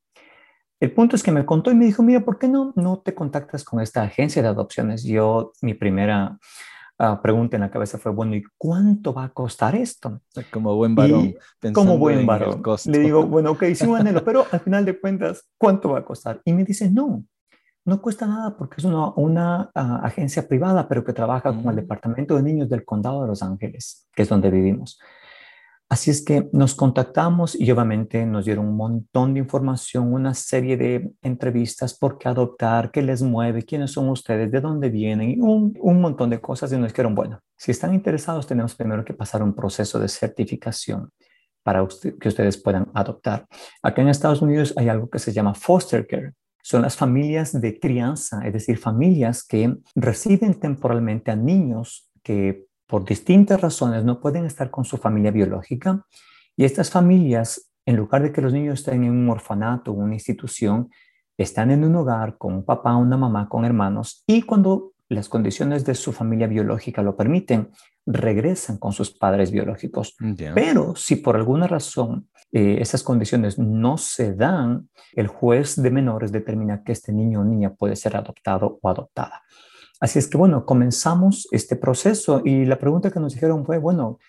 El 0.80 0.92
punto 0.92 1.16
es 1.16 1.22
que 1.22 1.32
me 1.32 1.46
contó 1.46 1.72
y 1.72 1.76
me 1.76 1.86
dijo, 1.86 2.02
mira, 2.02 2.26
¿por 2.26 2.40
qué 2.40 2.48
no, 2.48 2.74
no 2.76 3.00
te 3.00 3.14
contactas 3.14 3.64
con 3.64 3.80
esta 3.80 4.02
agencia 4.02 4.42
de 4.42 4.48
adopciones? 4.48 5.04
Yo, 5.04 5.54
mi 5.62 5.76
primera 5.76 6.40
uh, 7.00 7.22
pregunta 7.22 7.58
en 7.58 7.62
la 7.62 7.70
cabeza 7.70 8.00
fue, 8.00 8.12
bueno, 8.12 8.36
¿y 8.36 8.44
cuánto 8.58 9.14
va 9.14 9.26
a 9.26 9.30
costar 9.30 9.76
esto? 9.76 10.20
Como 10.52 10.76
buen 10.76 10.96
varón. 10.96 11.36
Como 11.72 12.00
buen 12.00 12.26
varón. 12.26 12.64
Le 12.86 13.00
digo, 13.00 13.24
bueno, 13.24 13.52
ok, 13.52 13.66
sí, 13.76 13.86
un 13.86 13.98
anhelo, 13.98 14.24
pero 14.24 14.48
al 14.52 14.60
final 14.62 14.84
de 14.84 15.00
cuentas, 15.00 15.48
¿cuánto 15.60 15.90
va 15.90 16.00
a 16.00 16.06
costar? 16.06 16.42
Y 16.44 16.54
me 16.54 16.64
dice, 16.64 16.90
no, 16.90 17.24
no 17.86 18.01
cuesta 18.01 18.25
nada 18.25 18.58
porque 18.58 18.75
es 18.80 18.84
una, 18.84 19.12
una 19.12 19.72
uh, 19.75 20.06
agencia 20.06 20.48
privada, 20.48 20.88
pero 20.88 21.04
que 21.04 21.13
trabaja 21.13 21.50
con 21.50 21.60
el 21.60 21.74
mm. 21.74 21.75
Departamento 21.75 22.36
de 22.36 22.44
Niños 22.44 22.70
del 22.70 22.84
Condado 22.84 23.22
de 23.22 23.27
Los 23.27 23.44
Ángeles, 23.44 24.08
que 24.13 24.24
es 24.24 24.30
donde 24.30 24.50
vivimos. 24.50 25.00
Así 25.88 26.10
es 26.10 26.25
que 26.25 26.50
nos 26.51 26.74
contactamos 26.74 27.54
y 27.54 27.72
obviamente 27.72 28.25
nos 28.25 28.46
dieron 28.46 28.68
un 28.70 28.75
montón 28.75 29.36
de 29.36 29.39
información, 29.39 30.12
una 30.12 30.34
serie 30.34 30.77
de 30.77 31.12
entrevistas, 31.22 31.96
por 31.96 32.18
qué 32.18 32.27
adoptar, 32.27 32.89
qué 32.89 33.04
les 33.04 33.22
mueve, 33.22 33.63
quiénes 33.63 33.92
son 33.92 34.10
ustedes, 34.10 34.51
de 34.51 34.62
dónde 34.62 34.89
vienen, 34.89 35.39
un, 35.44 35.77
un 35.80 36.01
montón 36.01 36.32
de 36.32 36.42
cosas 36.42 36.74
y 36.74 36.77
nos 36.77 36.88
dijeron, 36.88 37.13
bueno, 37.13 37.39
si 37.56 37.70
están 37.70 37.94
interesados 37.94 38.48
tenemos 38.48 38.74
primero 38.74 39.06
que 39.06 39.13
pasar 39.13 39.44
un 39.44 39.54
proceso 39.54 40.00
de 40.00 40.08
certificación 40.08 41.12
para 41.62 41.86
que 42.20 42.27
ustedes 42.30 42.58
puedan 42.58 42.89
adoptar. 42.96 43.46
Acá 43.84 44.01
en 44.01 44.10
Estados 44.10 44.42
Unidos 44.42 44.74
hay 44.77 44.89
algo 44.89 45.08
que 45.08 45.20
se 45.20 45.34
llama 45.34 45.54
foster 45.54 46.08
care. 46.08 46.34
Son 46.68 46.82
las 46.82 46.98
familias 46.98 47.62
de 47.62 47.80
crianza, 47.80 48.42
es 48.44 48.52
decir, 48.52 48.80
familias 48.80 49.44
que 49.44 49.78
reciben 49.94 50.60
temporalmente 50.60 51.30
a 51.30 51.36
niños 51.36 52.10
que 52.24 52.66
por 52.88 53.06
distintas 53.06 53.62
razones 53.62 54.04
no 54.04 54.20
pueden 54.20 54.46
estar 54.46 54.72
con 54.72 54.84
su 54.84 54.98
familia 54.98 55.30
biológica 55.30 56.04
y 56.58 56.66
estas 56.66 56.90
familias, 56.90 57.72
en 57.86 57.98
lugar 57.98 58.24
de 58.24 58.32
que 58.32 58.42
los 58.42 58.52
niños 58.52 58.80
estén 58.80 59.04
en 59.04 59.12
un 59.12 59.30
orfanato 59.30 59.92
o 59.92 59.94
una 59.94 60.16
institución, 60.16 60.90
están 61.38 61.70
en 61.70 61.84
un 61.84 61.96
hogar 61.98 62.36
con 62.40 62.56
un 62.56 62.66
papá, 62.66 62.96
una 62.96 63.16
mamá, 63.16 63.48
con 63.48 63.64
hermanos 63.64 64.24
y 64.26 64.42
cuando 64.42 64.95
las 65.10 65.30
condiciones 65.30 65.86
de 65.86 65.96
su 65.96 66.12
familia 66.12 66.48
biológica 66.48 67.02
lo 67.02 67.16
permiten, 67.16 67.70
regresan 68.06 68.78
con 68.78 68.92
sus 68.92 69.12
padres 69.12 69.52
biológicos. 69.52 70.16
Pero 70.53 70.96
si 70.96 71.18
por 71.18 71.36
alguna 71.36 71.68
razón 71.68 72.29
eh, 72.51 72.77
esas 72.79 73.03
condiciones 73.03 73.60
no 73.60 73.98
se 73.98 74.34
dan, 74.34 74.90
el 75.14 75.27
juez 75.27 75.82
de 75.82 75.92
menores 75.92 76.32
determina 76.32 76.84
que 76.84 76.92
este 76.92 77.14
niño 77.14 77.42
o 77.42 77.44
niña 77.44 77.74
puede 77.74 77.96
ser 77.96 78.16
adoptado 78.16 78.79
o 78.82 78.90
adoptada. 78.90 79.44
Así 80.00 80.20
es 80.20 80.27
que, 80.27 80.38
bueno, 80.38 80.66
comenzamos 80.66 81.48
este 81.51 81.75
proceso 81.75 82.42
y 82.44 82.66
la 82.66 82.77
pregunta 82.77 83.12
que 83.12 83.20
nos 83.20 83.34
dijeron 83.34 83.66
fue, 83.66 83.77
bueno, 83.77 84.20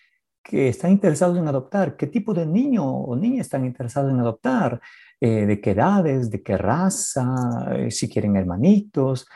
que 0.43 0.69
están 0.69 0.93
interesados 0.93 1.37
en 1.37 1.49
adoptar, 1.49 1.97
¿qué 1.97 2.07
tipo 2.07 2.33
de 2.33 2.47
niño 2.47 2.85
o 2.85 3.17
niña 3.17 3.41
están 3.41 3.65
interesados 3.65 4.13
en 4.13 4.21
adoptar? 4.21 4.81
Eh, 5.21 5.45
¿De 5.45 5.61
qué 5.61 5.73
edades? 5.73 6.31
¿De 6.31 6.43
qué 6.43 6.57
raza? 6.57 7.35
Eh, 7.73 7.91
si 7.91 8.09
quieren 8.09 8.37
hermanitos. 8.37 9.27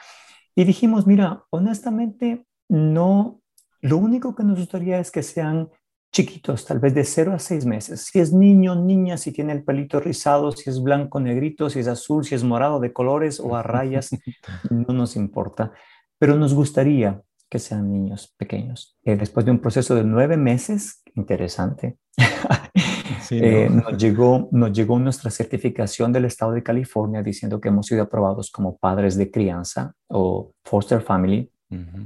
Y 0.60 0.64
dijimos, 0.64 1.06
mira, 1.06 1.44
honestamente, 1.48 2.44
no, 2.68 3.40
lo 3.80 3.96
único 3.96 4.34
que 4.34 4.44
nos 4.44 4.58
gustaría 4.58 4.98
es 4.98 5.10
que 5.10 5.22
sean 5.22 5.70
chiquitos, 6.12 6.66
tal 6.66 6.80
vez 6.80 6.92
de 6.92 7.04
0 7.04 7.32
a 7.32 7.38
6 7.38 7.64
meses. 7.64 8.02
Si 8.02 8.20
es 8.20 8.34
niño, 8.34 8.74
niña, 8.74 9.16
si 9.16 9.32
tiene 9.32 9.54
el 9.54 9.64
pelito 9.64 10.00
rizado, 10.00 10.52
si 10.52 10.68
es 10.68 10.82
blanco, 10.82 11.18
negrito, 11.18 11.70
si 11.70 11.78
es 11.78 11.88
azul, 11.88 12.26
si 12.26 12.34
es 12.34 12.44
morado 12.44 12.78
de 12.78 12.92
colores 12.92 13.40
o 13.40 13.56
a 13.56 13.62
rayas, 13.62 14.10
no 14.70 14.92
nos 14.92 15.16
importa 15.16 15.72
pero 16.20 16.36
nos 16.36 16.52
gustaría 16.52 17.22
que 17.48 17.58
sean 17.58 17.90
niños 17.90 18.34
pequeños. 18.36 18.98
Eh, 19.04 19.16
después 19.16 19.46
de 19.46 19.52
un 19.52 19.58
proceso 19.58 19.94
de 19.94 20.04
nueve 20.04 20.36
meses, 20.36 21.02
interesante, 21.14 21.96
eh, 23.30 23.68
nos, 23.70 23.96
llegó, 23.96 24.48
nos 24.52 24.72
llegó 24.72 24.98
nuestra 24.98 25.30
certificación 25.30 26.12
del 26.12 26.24
Estado 26.24 26.52
de 26.52 26.62
California 26.62 27.22
diciendo 27.22 27.60
que 27.60 27.68
hemos 27.68 27.86
sido 27.86 28.02
aprobados 28.02 28.50
como 28.50 28.76
padres 28.78 29.16
de 29.16 29.30
crianza 29.30 29.94
o 30.08 30.52
foster 30.64 31.00
family. 31.00 31.50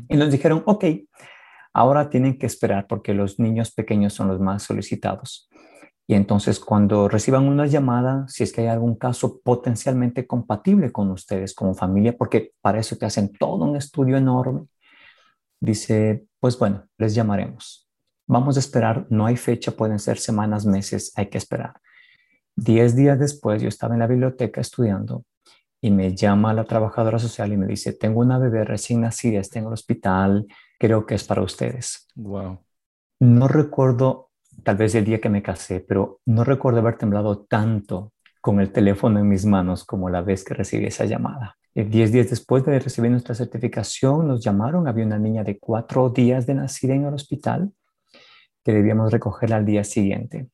Y 0.08 0.16
nos 0.16 0.30
dijeron, 0.30 0.62
ok, 0.66 0.84
ahora 1.72 2.10
tienen 2.10 2.38
que 2.38 2.46
esperar 2.46 2.86
porque 2.86 3.14
los 3.14 3.38
niños 3.38 3.72
pequeños 3.72 4.12
son 4.12 4.28
los 4.28 4.38
más 4.38 4.62
solicitados. 4.62 5.48
Y 6.06 6.14
entonces 6.14 6.60
cuando 6.60 7.08
reciban 7.08 7.44
una 7.44 7.66
llamada, 7.66 8.26
si 8.28 8.42
es 8.42 8.52
que 8.52 8.60
hay 8.60 8.66
algún 8.66 8.96
caso 8.96 9.40
potencialmente 9.42 10.26
compatible 10.26 10.92
con 10.92 11.10
ustedes 11.10 11.54
como 11.54 11.74
familia, 11.74 12.14
porque 12.16 12.52
para 12.60 12.78
eso 12.78 12.96
te 12.96 13.06
hacen 13.06 13.32
todo 13.32 13.64
un 13.64 13.76
estudio 13.76 14.18
enorme, 14.18 14.66
dice, 15.60 16.26
pues 16.40 16.58
bueno, 16.58 16.84
les 16.98 17.14
llamaremos. 17.14 17.83
Vamos 18.26 18.56
a 18.56 18.60
esperar, 18.60 19.06
no 19.10 19.26
hay 19.26 19.36
fecha, 19.36 19.72
pueden 19.72 19.98
ser 19.98 20.18
semanas, 20.18 20.64
meses, 20.64 21.12
hay 21.16 21.26
que 21.26 21.38
esperar. 21.38 21.74
Diez 22.56 22.96
días 22.96 23.18
después 23.18 23.60
yo 23.60 23.68
estaba 23.68 23.94
en 23.94 24.00
la 24.00 24.06
biblioteca 24.06 24.60
estudiando 24.60 25.24
y 25.80 25.90
me 25.90 26.14
llama 26.14 26.54
la 26.54 26.64
trabajadora 26.64 27.18
social 27.18 27.52
y 27.52 27.56
me 27.56 27.66
dice, 27.66 27.92
tengo 27.92 28.20
una 28.20 28.38
bebé 28.38 28.64
recién 28.64 29.02
nacida, 29.02 29.40
está 29.40 29.58
en 29.58 29.66
el 29.66 29.72
hospital, 29.72 30.46
creo 30.78 31.04
que 31.04 31.16
es 31.16 31.24
para 31.24 31.42
ustedes. 31.42 32.08
Wow. 32.14 32.60
No 33.20 33.48
recuerdo 33.48 34.30
tal 34.62 34.76
vez 34.76 34.94
el 34.94 35.04
día 35.04 35.20
que 35.20 35.28
me 35.28 35.42
casé, 35.42 35.80
pero 35.80 36.20
no 36.24 36.44
recuerdo 36.44 36.80
haber 36.80 36.96
temblado 36.96 37.40
tanto 37.40 38.12
con 38.40 38.60
el 38.60 38.72
teléfono 38.72 39.18
en 39.18 39.28
mis 39.28 39.44
manos 39.44 39.84
como 39.84 40.08
la 40.08 40.22
vez 40.22 40.44
que 40.44 40.54
recibí 40.54 40.86
esa 40.86 41.04
llamada. 41.04 41.56
Diez 41.74 42.12
días 42.12 42.30
después 42.30 42.64
de 42.64 42.78
recibir 42.78 43.10
nuestra 43.10 43.34
certificación, 43.34 44.28
nos 44.28 44.44
llamaron, 44.44 44.86
había 44.86 45.04
una 45.04 45.18
niña 45.18 45.42
de 45.42 45.58
cuatro 45.58 46.08
días 46.08 46.46
de 46.46 46.54
nacida 46.54 46.94
en 46.94 47.04
el 47.04 47.14
hospital 47.14 47.72
que 48.64 48.72
debíamos 48.72 49.12
recogerla 49.12 49.56
al 49.56 49.66
día 49.66 49.84
siguiente. 49.84 50.48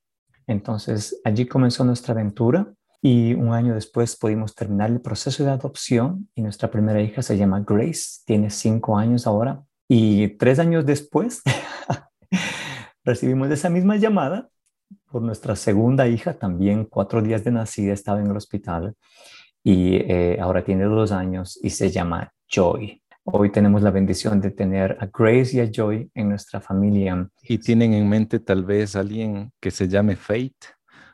Entonces, 0.46 1.20
allí 1.25 1.46
comenzó 1.46 1.85
nuestra 1.85 2.12
aventura 2.12 2.73
y 3.01 3.35
un 3.35 3.55
año 3.55 3.75
después 3.75 4.16
pudimos 4.16 4.55
terminar 4.55 4.90
el 4.90 5.01
proceso 5.01 5.44
de 5.44 5.51
adopción 5.51 6.29
y 6.35 6.42
nuestra 6.42 6.70
primera 6.70 7.01
hija 7.01 7.23
se 7.23 7.38
llama 7.38 7.64
Grace, 7.66 8.23
tiene 8.27 8.51
cinco 8.51 8.99
años 8.99 9.27
ahora. 9.27 9.62
Y 9.88 10.29
tres 10.37 10.59
años 10.59 10.85
después 10.85 11.42
recibimos 13.05 13.51
esa 13.51 13.70
misma 13.70 13.96
llamada 13.96 14.49
por 15.11 15.23
nuestra 15.23 15.57
segunda 15.57 16.07
hija, 16.09 16.35
también 16.35 16.85
cuatro 16.85 17.23
días 17.23 17.42
de 17.44 17.53
nacida, 17.53 17.92
estaba 17.92 18.20
en 18.20 18.27
el 18.27 18.37
hospital 18.37 18.94
y 19.62 19.96
eh, 19.96 20.38
ahora 20.40 20.64
tiene 20.64 20.85
dos 20.85 21.12
años 21.12 21.59
y 21.62 21.70
se 21.70 21.90
llama 21.90 22.33
Joy. 22.49 22.99
Hoy 23.24 23.52
tenemos 23.52 23.83
la 23.83 23.90
bendición 23.90 24.40
de 24.40 24.50
tener 24.50 24.96
a 24.98 25.06
Grace 25.06 25.56
y 25.56 25.61
a 25.61 25.70
Joy 25.70 26.11
en 26.14 26.30
nuestra 26.30 26.61
familia. 26.61 27.28
¿Y 27.42 27.59
tienen 27.59 27.92
en 27.92 28.09
mente 28.09 28.40
tal 28.40 28.64
vez 28.64 28.96
alguien 28.96 29.52
que 29.61 29.70
se 29.70 29.88
llame 29.88 30.16
Fate? 30.16 30.54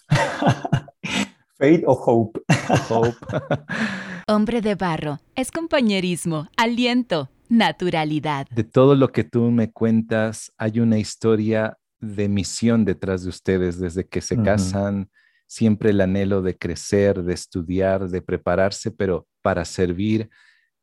Fate 1.59 1.83
o 1.85 1.93
Hope. 1.93 2.41
Hope. 2.89 3.19
Hombre 4.29 4.61
de 4.61 4.77
barro, 4.77 5.19
es 5.35 5.51
compañerismo, 5.51 6.49
aliento, 6.57 7.29
naturalidad. 7.49 8.47
De 8.51 8.65
todo 8.65 8.95
lo 8.95 9.11
que 9.11 9.25
tú 9.25 9.51
me 9.51 9.73
cuentas, 9.73 10.53
hay 10.59 10.79
una 10.81 10.99
historia 10.99 11.77
de 12.01 12.29
misión 12.29 12.85
detrás 12.85 13.25
de 13.25 13.31
ustedes 13.31 13.81
desde 13.81 14.07
que 14.07 14.21
se 14.21 14.41
casan, 14.43 15.11
siempre 15.47 15.91
el 15.91 16.01
anhelo 16.01 16.41
de 16.43 16.57
crecer, 16.57 17.23
de 17.25 17.35
estudiar, 17.35 18.09
de 18.09 18.23
prepararse, 18.23 18.91
pero 18.91 19.27
para 19.43 19.65
servir 19.65 20.31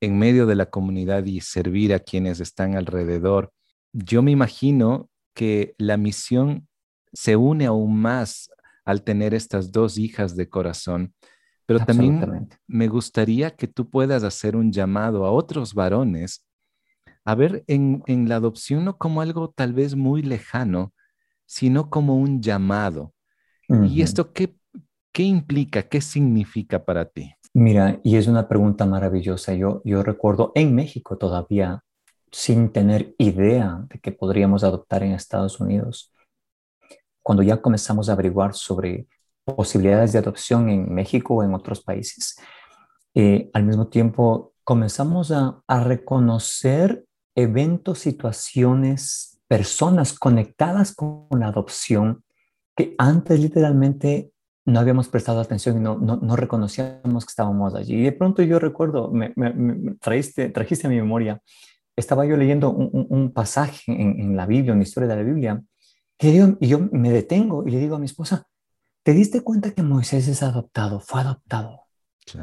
en 0.04 0.20
medio 0.20 0.46
de 0.46 0.56
la 0.56 0.66
comunidad 0.66 1.24
y 1.24 1.40
servir 1.40 1.94
a 1.94 2.00
quienes 2.00 2.42
están 2.42 2.76
alrededor. 2.76 3.54
Yo 3.94 4.22
me 4.22 4.32
imagino 4.32 5.10
que 5.34 5.76
la 5.78 5.96
misión 5.96 6.68
se 7.14 7.38
une 7.38 7.68
aún 7.68 8.02
más 8.02 8.50
al 8.84 9.04
tener 9.04 9.34
estas 9.34 9.72
dos 9.72 9.98
hijas 9.98 10.36
de 10.36 10.50
corazón. 10.50 11.14
Pero 11.66 11.86
también 11.86 12.50
me 12.68 12.90
gustaría 12.90 13.52
que 13.52 13.68
tú 13.68 13.90
puedas 13.90 14.24
hacer 14.24 14.58
un 14.58 14.74
llamado 14.74 15.26
a 15.26 15.32
otros 15.32 15.74
varones 15.74 16.46
a 17.24 17.36
ver 17.36 17.64
en, 17.68 18.04
la 18.28 18.36
adopción 18.36 18.84
no 18.84 18.98
como 18.98 19.22
algo 19.22 19.52
tal 19.52 19.72
vez 19.72 19.96
muy 19.96 20.22
lejano, 20.22 20.94
sino 21.46 21.90
como 21.90 22.18
un 22.18 22.42
llamado. 22.42 23.14
¿Y 23.70 24.02
esto 24.02 24.34
qué, 24.34 24.54
qué 25.14 25.24
implica? 25.24 25.84
¿Qué 25.84 26.02
significa 26.02 26.84
para 26.84 27.06
ti? 27.06 27.34
Mira, 27.56 28.00
y 28.04 28.18
es 28.18 28.28
una 28.28 28.48
pregunta 28.48 28.86
maravillosa. 28.88 29.54
Yo, 29.54 29.82
yo 29.86 30.02
recuerdo 30.02 30.52
en 30.56 30.74
México 30.74 31.18
todavía, 31.18 31.84
sin 32.32 32.72
tener 32.72 33.14
idea 33.20 33.86
de 33.90 34.00
que 34.00 34.12
podríamos 34.12 34.64
adoptar 34.64 35.04
en 35.04 35.12
Estados 35.12 35.60
Unidos, 35.60 36.12
cuando 37.22 37.44
ya 37.44 37.62
comenzamos 37.62 38.10
a 38.10 38.14
averiguar 38.14 38.56
sobre 38.56 39.08
posibilidades 39.46 40.14
de 40.14 40.20
adopción 40.20 40.68
en 40.70 40.92
México 40.92 41.36
o 41.36 41.44
en 41.44 41.54
otros 41.54 41.84
países, 41.84 42.36
eh, 43.14 43.52
al 43.54 43.64
mismo 43.66 43.88
tiempo 43.88 44.54
comenzamos 44.64 45.32
a, 45.32 45.62
a 45.68 45.84
reconocer 45.84 47.06
eventos, 47.36 48.00
situaciones, 48.00 49.40
personas 49.48 50.18
conectadas 50.18 50.96
con 50.96 51.28
la 51.38 51.50
adopción 51.50 52.24
que 52.76 52.96
antes 52.98 53.40
literalmente 53.40 54.33
no 54.66 54.80
habíamos 54.80 55.10
prestado 55.10 55.42
atención 55.42 55.78
y 55.78 55.80
no, 55.80 55.98
no, 55.98 56.36
reconocíamos 56.36 57.26
que 57.26 57.30
estábamos 57.30 57.76
allí. 57.76 57.96
Y 57.96 58.04
de 58.04 58.12
pronto 58.12 58.42
yo 58.44 58.60
recuerdo, 58.60 59.12
me, 59.12 59.34
trajiste, 60.00 60.50
trajiste 60.50 60.88
a 60.88 60.90
mi 60.90 60.96
memoria, 60.96 61.42
estaba 61.96 62.26
yo 62.26 62.38
leyendo 62.38 62.72
un, 62.72 63.32
pasaje 63.32 63.84
en, 63.88 64.36
la 64.36 64.46
Biblia, 64.46 64.74
una 64.74 64.84
historia 64.84 65.10
de 65.10 65.16
la 65.16 65.24
Biblia, 65.24 65.62
y 66.20 66.68
yo 66.68 66.80
me 66.92 67.12
detengo 67.12 67.68
y 67.68 67.72
le 67.72 67.80
digo 67.80 67.96
a 67.96 68.00
mi 68.00 68.06
esposa, 68.06 68.48
¿te 69.04 69.14
diste 69.14 69.42
cuenta 69.42 69.72
que 69.72 69.84
Moisés 69.84 70.28
es 70.28 70.42
adoptado? 70.42 71.00
Fue 71.00 71.22
adoptado. 71.22 71.82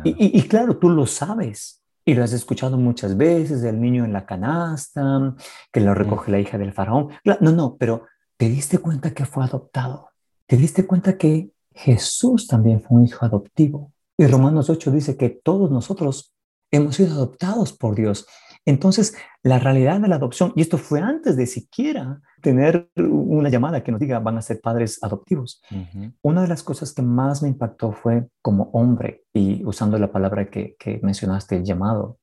Y, 0.04 0.42
claro, 0.42 0.76
tú 0.76 0.90
lo 0.90 1.06
sabes 1.06 1.82
y 2.04 2.14
lo 2.14 2.22
has 2.22 2.34
escuchado 2.34 2.76
muchas 2.76 3.16
veces, 3.16 3.62
el 3.64 3.80
niño 3.80 4.04
en 4.04 4.12
la 4.12 4.26
canasta, 4.26 5.34
que 5.72 5.80
lo 5.80 5.94
recoge 5.94 6.30
la 6.30 6.38
hija 6.38 6.58
del 6.58 6.72
faraón. 6.72 7.08
No, 7.24 7.52
no, 7.52 7.76
pero 7.78 8.06
¿te 8.36 8.48
diste 8.48 8.78
cuenta 8.78 9.14
que 9.14 9.24
fue 9.24 9.42
adoptado? 9.42 10.10
¿Te 10.46 10.58
diste 10.58 10.86
cuenta 10.86 11.16
que 11.16 11.50
Jesús 11.72 12.46
también 12.46 12.80
fue 12.80 12.98
un 12.98 13.06
hijo 13.06 13.24
adoptivo? 13.24 13.92
Y 14.16 14.26
Romanos 14.26 14.68
8 14.68 14.90
dice 14.90 15.16
que 15.16 15.30
todos 15.30 15.70
nosotros 15.70 16.34
hemos 16.70 16.96
sido 16.96 17.12
adoptados 17.12 17.72
por 17.72 17.94
Dios. 17.94 18.26
Entonces, 18.66 19.16
la 19.42 19.58
realidad 19.58 20.00
de 20.00 20.08
la 20.08 20.16
adopción, 20.16 20.52
y 20.54 20.60
esto 20.60 20.76
fue 20.76 21.00
antes 21.00 21.36
de 21.36 21.46
siquiera 21.46 22.20
tener 22.42 22.90
una 22.96 23.48
llamada 23.48 23.82
que 23.82 23.90
nos 23.90 24.00
diga 24.00 24.18
van 24.18 24.36
a 24.36 24.42
ser 24.42 24.60
padres 24.60 25.02
adoptivos. 25.02 25.62
Una 26.22 26.42
de 26.42 26.48
las 26.48 26.62
cosas 26.62 26.92
que 26.92 27.02
más 27.02 27.42
me 27.42 27.48
impactó 27.48 27.92
fue 27.92 28.28
como 28.42 28.64
hombre, 28.72 29.24
y 29.32 29.64
usando 29.64 29.98
la 29.98 30.12
palabra 30.12 30.50
que, 30.50 30.76
que 30.78 31.00
mencionaste, 31.02 31.56
el 31.56 31.64
llamado, 31.64 32.18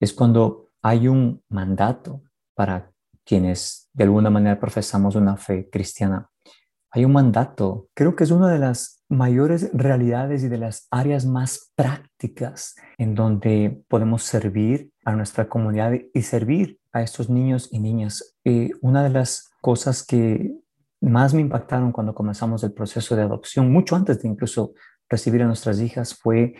es 0.00 0.12
cuando 0.12 0.70
hay 0.82 1.06
un 1.08 1.42
mandato 1.48 2.22
para 2.54 2.90
quienes 3.24 3.88
de 3.92 4.04
alguna 4.04 4.30
manera 4.30 4.58
profesamos 4.58 5.14
una 5.14 5.36
fe 5.36 5.68
cristiana. 5.70 6.28
Hay 6.90 7.04
un 7.04 7.12
mandato, 7.12 7.88
creo 7.94 8.16
que 8.16 8.24
es 8.24 8.30
una 8.30 8.50
de 8.50 8.58
las 8.58 9.04
mayores 9.08 9.70
realidades 9.72 10.42
y 10.42 10.48
de 10.48 10.58
las 10.58 10.86
áreas 10.90 11.26
más 11.26 11.72
prácticas 11.74 12.76
en 12.98 13.14
donde 13.14 13.82
podemos 13.88 14.22
servir 14.22 14.90
a 15.04 15.12
nuestra 15.12 15.48
comunidad 15.48 15.92
y 16.12 16.22
servir 16.22 16.78
a 16.92 17.02
estos 17.02 17.28
niños 17.28 17.68
y 17.72 17.80
niñas. 17.80 18.36
Eh, 18.44 18.70
una 18.80 19.02
de 19.02 19.10
las 19.10 19.50
cosas 19.60 20.04
que 20.04 20.54
más 21.00 21.34
me 21.34 21.40
impactaron 21.40 21.92
cuando 21.92 22.14
comenzamos 22.14 22.62
el 22.64 22.72
proceso 22.72 23.16
de 23.16 23.22
adopción, 23.22 23.70
mucho 23.70 23.94
antes 23.96 24.22
de 24.22 24.28
incluso 24.28 24.72
recibir 25.08 25.42
a 25.42 25.46
nuestras 25.46 25.80
hijas, 25.80 26.14
fue 26.14 26.54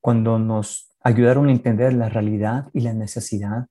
cuando 0.00 0.38
nos 0.38 0.90
ayudaron 1.02 1.48
a 1.48 1.52
entender 1.52 1.92
la 1.92 2.08
realidad 2.08 2.68
y 2.72 2.80
la 2.80 2.92
necesidad 2.92 3.66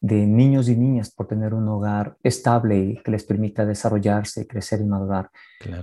de 0.00 0.26
niños 0.26 0.68
y 0.68 0.76
niñas 0.76 1.10
por 1.10 1.26
tener 1.26 1.52
un 1.52 1.68
hogar 1.68 2.16
estable 2.22 2.78
y 2.78 3.02
que 3.02 3.10
les 3.10 3.24
permita 3.24 3.66
desarrollarse, 3.66 4.46
crecer 4.46 4.80
y 4.80 4.84
madurar. 4.84 5.30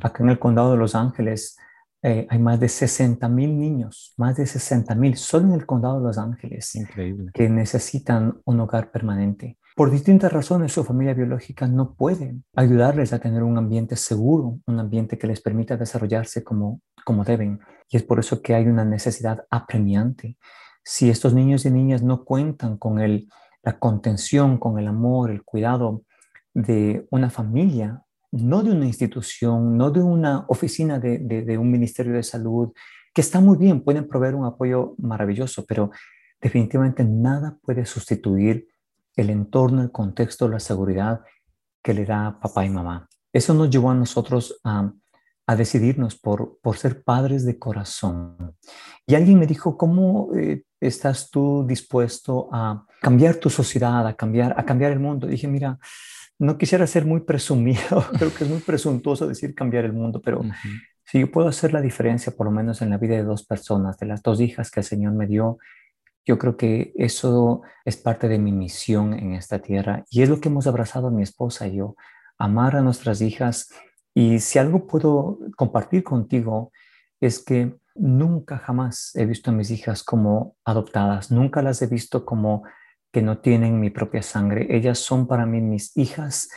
Acá 0.01 0.23
en 0.23 0.29
el 0.29 0.39
condado 0.39 0.71
de 0.71 0.77
Los 0.77 0.95
Ángeles 0.95 1.57
eh, 2.01 2.27
hay 2.29 2.39
más 2.39 2.59
de 2.59 2.69
60 2.69 3.27
mil 3.29 3.59
niños, 3.59 4.13
más 4.17 4.37
de 4.37 4.45
60 4.45 4.95
mil, 4.95 5.15
solo 5.17 5.47
en 5.47 5.53
el 5.53 5.65
condado 5.65 5.99
de 5.99 6.07
Los 6.07 6.17
Ángeles, 6.17 6.73
que 7.33 7.49
necesitan 7.49 8.39
un 8.45 8.59
hogar 8.59 8.91
permanente. 8.91 9.57
Por 9.75 9.91
distintas 9.91 10.33
razones, 10.33 10.71
su 10.71 10.83
familia 10.83 11.13
biológica 11.13 11.67
no 11.67 11.93
puede 11.93 12.35
ayudarles 12.55 13.13
a 13.13 13.19
tener 13.19 13.43
un 13.43 13.59
ambiente 13.59 13.95
seguro, 13.95 14.59
un 14.65 14.79
ambiente 14.79 15.19
que 15.19 15.27
les 15.27 15.39
permita 15.39 15.77
desarrollarse 15.77 16.43
como, 16.43 16.81
como 17.05 17.23
deben. 17.23 17.59
Y 17.87 17.97
es 17.97 18.03
por 18.03 18.19
eso 18.19 18.41
que 18.41 18.55
hay 18.55 18.65
una 18.65 18.83
necesidad 18.83 19.45
apremiante. 19.51 20.37
Si 20.83 21.11
estos 21.11 21.35
niños 21.35 21.65
y 21.65 21.71
niñas 21.71 22.01
no 22.01 22.25
cuentan 22.25 22.77
con 22.77 22.99
el, 22.99 23.27
la 23.67 23.77
contención, 23.79 24.57
con 24.57 24.79
el 24.79 24.87
amor, 24.87 25.29
el 25.29 25.43
cuidado 25.43 26.03
de 26.53 27.05
una 27.11 27.29
familia, 27.29 28.01
no 28.31 28.63
de 28.63 28.71
una 28.71 28.85
institución, 28.85 29.77
no 29.77 29.91
de 29.91 30.01
una 30.01 30.45
oficina 30.47 30.99
de, 30.99 31.57
un 31.57 31.69
ministerio 31.69 32.13
de 32.13 32.23
salud, 32.23 32.71
que 33.13 33.19
está 33.19 33.41
muy 33.41 33.57
bien, 33.57 33.81
pueden 33.81 34.07
proveer 34.07 34.35
un 34.35 34.45
apoyo 34.45 34.95
maravilloso, 34.99 35.65
pero 35.65 35.91
definitivamente 36.39 37.03
nada 37.03 37.59
puede 37.61 37.85
sustituir 37.85 38.69
el 39.17 39.29
entorno, 39.31 39.81
el 39.81 39.91
contexto, 39.91 40.47
la 40.47 40.61
seguridad 40.61 41.19
que 41.83 41.93
le 41.93 42.05
da 42.05 42.39
papá 42.39 42.65
y 42.65 42.69
mamá. 42.69 43.09
Eso 43.33 43.53
nos 43.53 43.69
llevó 43.69 43.91
a 43.91 43.95
nosotros 43.95 44.61
a, 44.63 44.93
decidirnos 45.55 46.17
por, 46.17 46.59
por 46.61 46.77
ser 46.77 47.03
padres 47.03 47.45
de 47.45 47.57
corazón. 47.57 48.55
Y 49.05 49.15
alguien 49.15 49.39
me 49.39 49.47
dijo, 49.47 49.77
¿cómo 49.77 50.29
eh, 50.35 50.63
estás 50.79 51.29
tú 51.29 51.65
dispuesto 51.65 52.49
a 52.51 52.85
cambiar 53.01 53.35
tu 53.35 53.49
sociedad, 53.49 54.05
a 54.05 54.13
cambiar, 54.13 54.53
a 54.59 54.65
cambiar 54.65 54.91
el 54.91 54.99
mundo? 54.99 55.27
dije, 55.27 55.47
mira, 55.47 55.79
no 56.39 56.57
quisiera 56.57 56.85
ser 56.85 57.05
muy 57.05 57.21
presumido, 57.21 58.05
creo 58.17 58.33
que 58.33 58.43
es 58.43 58.49
muy 58.49 58.59
presuntuoso 58.59 59.27
decir 59.27 59.55
cambiar 59.55 59.85
el 59.85 59.93
mundo, 59.93 60.21
pero 60.21 60.41
si 61.05 61.21
yo 61.21 61.31
puedo 61.31 61.47
hacer 61.47 61.71
la 61.71 61.81
diferencia, 61.81 62.33
por 62.35 62.45
lo 62.45 62.51
menos 62.51 62.81
en 62.81 62.89
la 62.89 62.97
vida 62.97 63.15
de 63.15 63.23
dos 63.23 63.45
personas, 63.45 63.97
de 63.97 64.07
las 64.07 64.21
dos 64.21 64.41
hijas 64.41 64.69
que 64.69 64.81
el 64.81 64.85
Señor 64.85 65.13
me 65.13 65.25
dio, 65.25 65.57
yo 66.25 66.37
creo 66.37 66.57
que 66.57 66.91
eso 66.97 67.61
es 67.85 67.95
parte 67.95 68.27
de 68.27 68.37
mi 68.37 68.51
misión 68.51 69.13
en 69.13 69.33
esta 69.33 69.59
tierra 69.59 70.03
y 70.09 70.21
es 70.21 70.29
lo 70.29 70.41
que 70.41 70.49
hemos 70.49 70.67
abrazado 70.67 71.09
mi 71.09 71.23
esposa 71.23 71.67
y 71.67 71.77
yo, 71.77 71.95
amar 72.37 72.75
a 72.75 72.81
nuestras 72.81 73.21
hijas. 73.21 73.69
Y 74.19 74.39
si 74.39 74.57
algo 74.57 74.87
puedo 74.87 75.37
compartir 75.55 76.03
contigo 76.03 76.71
es 77.21 77.37
que 77.37 77.77
nunca 77.93 78.57
jamás 78.57 79.11
he 79.13 79.27
visto 79.27 79.51
a 79.51 79.53
mis 79.53 79.69
hijas 79.69 80.01
como 80.01 80.55
adoptadas, 80.65 81.29
nunca 81.29 81.61
las 81.61 81.83
he 81.83 81.85
visto 81.85 82.25
como 82.25 82.63
que 83.13 83.21
no 83.21 83.37
tienen 83.37 83.79
mi 83.79 83.91
propia 83.91 84.23
sangre. 84.23 84.75
Ellas 84.75 84.97
son 84.97 85.27
para 85.27 85.45
mí 85.45 85.61
mis 85.61 85.95
hijas 85.95 86.49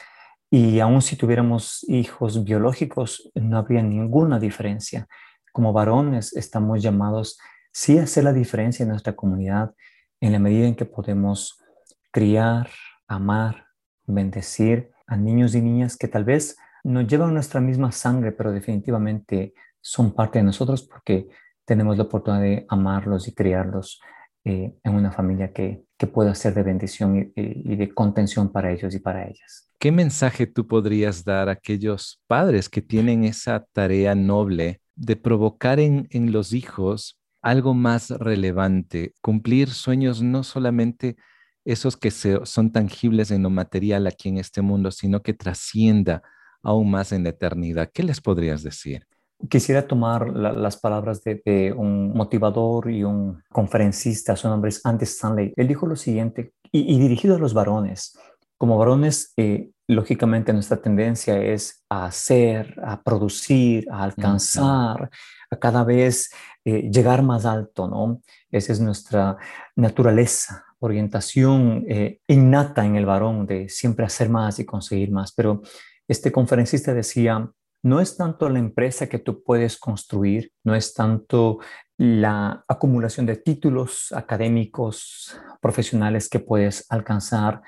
y 0.51 0.81
aun 0.81 1.03
si 1.03 1.16
tuviéramos 1.16 1.85
hijos 1.87 2.44
biológicos, 2.44 3.31
no 3.35 3.59
habría 3.59 3.83
ninguna 3.83 4.38
diferencia. 4.38 5.07
Como 5.53 5.75
varones 5.75 6.35
estamos 6.35 6.83
llamados 6.83 7.38
sí 7.75 7.99
a 7.99 8.05
hacer 8.05 8.25
la 8.25 8.33
diferencia 8.33 8.85
en 8.85 8.88
nuestra 8.88 9.14
comunidad 9.14 9.75
en 10.23 10.33
la 10.33 10.38
medida 10.38 10.66
en 10.66 10.77
que 10.77 10.87
podemos 10.87 11.62
criar, 12.11 12.70
amar, 13.07 13.66
bendecir 14.07 14.92
a 15.07 15.18
niños 15.18 15.55
y 15.55 15.61
niñas 15.61 15.99
que 15.99 16.09
tal 16.09 16.25
vez 16.25 16.57
no 16.84 17.02
llevan 17.02 17.34
nuestra 17.34 17.60
misma 17.60 17.92
sangre, 17.92 18.32
pero 18.32 18.52
definitivamente 18.52 19.54
son 19.80 20.14
parte 20.14 20.38
de 20.38 20.44
nosotros 20.44 20.82
porque 20.82 21.28
tenemos 21.64 21.96
la 21.96 22.04
oportunidad 22.04 22.42
de 22.42 22.66
amarlos 22.68 23.28
y 23.28 23.34
criarlos 23.34 24.00
eh, 24.44 24.74
en 24.82 24.94
una 24.94 25.12
familia 25.12 25.52
que, 25.52 25.84
que 25.96 26.06
pueda 26.06 26.34
ser 26.34 26.54
de 26.54 26.62
bendición 26.62 27.32
y, 27.36 27.76
de 27.76 27.94
contención 27.94 28.50
para 28.50 28.72
ellos 28.72 28.94
y 28.94 28.98
para 28.98 29.24
ellas. 29.26 29.70
¿Qué 29.78 29.92
mensaje 29.92 30.46
tú 30.46 30.66
podrías 30.66 31.24
dar 31.24 31.48
a 31.48 31.52
aquellos 31.52 32.22
padres 32.26 32.68
que 32.68 32.82
tienen 32.82 33.24
esa 33.24 33.66
tarea 33.72 34.14
noble 34.14 34.80
de 34.94 35.16
provocar 35.16 35.78
en, 35.78 36.08
en 36.10 36.32
los 36.32 36.52
hijos 36.52 37.18
algo 37.42 37.74
más 37.74 38.10
relevante, 38.10 39.14
cumplir 39.22 39.70
sueños 39.70 40.22
no 40.22 40.42
solamente 40.42 41.16
esos 41.64 41.96
que 41.96 42.10
son 42.10 42.72
tangibles 42.72 43.30
en 43.30 43.42
lo 43.42 43.50
material 43.50 44.06
aquí 44.06 44.28
en 44.28 44.38
este 44.38 44.62
mundo, 44.62 44.90
sino 44.90 45.22
que 45.22 45.34
trascienda 45.34 46.22
aún 46.62 46.90
más 46.90 47.12
en 47.12 47.25
la 47.25 47.31
eternidad? 47.31 47.90
¿Qué 47.92 48.03
les 48.03 48.20
podrías 48.20 48.62
decir? 48.62 49.07
Quisiera 49.49 49.87
tomar 49.87 50.29
las 50.37 50.77
palabras 50.77 51.23
de, 51.25 51.75
un 51.77 52.12
motivador 52.12 52.90
y 52.90 53.05
un 53.05 53.42
conferencista, 53.51 54.37
su 54.37 54.49
nombre 54.49 54.68
es 54.68 54.85
Andy 54.85 55.05
Stanley. 55.05 55.55
Él 55.57 55.66
dijo 55.66 55.87
lo 55.87 55.96
siguiente, 55.96 56.53
y, 56.70 56.99
dirigido 56.99 57.37
a 57.37 57.38
los 57.38 57.55
varones. 57.55 58.18
Como 58.59 58.77
varones, 58.77 59.33
eh, 59.37 59.70
lógicamente 59.88 60.53
nuestra 60.53 60.77
tendencia 60.77 61.42
es 61.42 61.83
a 61.88 62.05
hacer, 62.05 62.79
a 62.85 63.03
producir, 63.03 63.87
a 63.90 64.05
alcanzar, 64.05 65.11
a 65.51 65.57
cada 65.57 65.85
vez 65.85 66.31
eh, 66.64 66.90
llegar 66.90 67.23
más 67.23 67.46
alto, 67.46 67.88
¿no? 67.88 68.20
Esa 68.51 68.73
es 68.73 68.81
nuestra 68.81 69.37
naturaleza, 69.75 70.64
orientación 70.79 71.85
eh, 71.88 72.20
innata 72.29 72.85
en 72.85 72.96
el 72.96 73.07
varón 73.07 73.46
de 73.46 73.68
siempre 73.68 74.05
hacer 74.05 74.29
más 74.29 74.59
y 74.59 74.66
conseguir 74.66 75.11
más. 75.11 75.33
Pero 75.33 75.62
este 76.11 76.33
conferencista 76.33 76.92
decía, 76.92 77.53
no 77.85 78.01
es 78.01 78.16
tanto 78.16 78.49
la 78.49 78.59
empresa 78.59 79.09
que 79.09 79.20
tú 79.20 79.44
puedes 79.44 79.79
construir, 79.79 80.53
no 80.64 80.75
es 80.75 80.92
tanto 80.92 81.61
la 81.99 82.64
acumulación 82.66 83.27
de 83.27 83.37
títulos 83.37 84.12
académicos, 84.12 85.38
profesionales 85.61 86.29
que 86.29 86.40
puedes 86.40 86.85
alcanzar, 86.90 87.62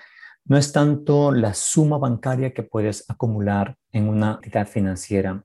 no 0.45 0.57
es 0.57 0.73
tanto 0.73 1.31
la 1.31 1.55
suma 1.55 1.99
bancaria 1.99 2.53
que 2.53 2.65
puedes 2.65 3.09
acumular 3.09 3.77
en 3.93 4.09
una 4.09 4.41
entidad 4.43 4.67
financiera. 4.67 5.45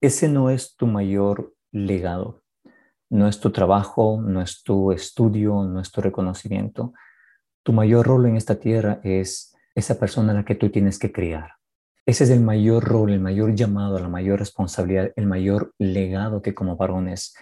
Ese 0.00 0.30
no 0.30 0.48
es 0.48 0.76
tu 0.76 0.86
mayor 0.86 1.54
legado. 1.72 2.42
No 3.10 3.28
es 3.28 3.38
tu 3.38 3.52
trabajo, 3.52 4.18
no 4.24 4.40
es 4.40 4.62
tu 4.62 4.92
estudio, 4.92 5.62
no 5.62 5.78
es 5.78 5.92
tu 5.92 6.00
reconocimiento. 6.00 6.94
Tu 7.62 7.74
mayor 7.74 8.06
rol 8.06 8.24
en 8.24 8.36
esta 8.36 8.54
tierra 8.54 9.00
es 9.04 9.54
esa 9.74 9.98
persona 9.98 10.32
a 10.32 10.36
la 10.36 10.44
que 10.46 10.54
tú 10.54 10.70
tienes 10.70 10.98
que 10.98 11.12
criar. 11.12 11.52
Ese 12.06 12.24
es 12.24 12.30
el 12.30 12.40
mayor 12.40 12.84
rol, 12.84 13.12
el 13.12 13.20
mayor 13.20 13.54
llamado, 13.54 13.98
la 13.98 14.08
mayor 14.08 14.38
responsabilidad, 14.38 15.12
el 15.16 15.26
mayor 15.26 15.72
legado 15.78 16.42
que 16.42 16.54
como 16.54 16.76
varones 16.76 17.34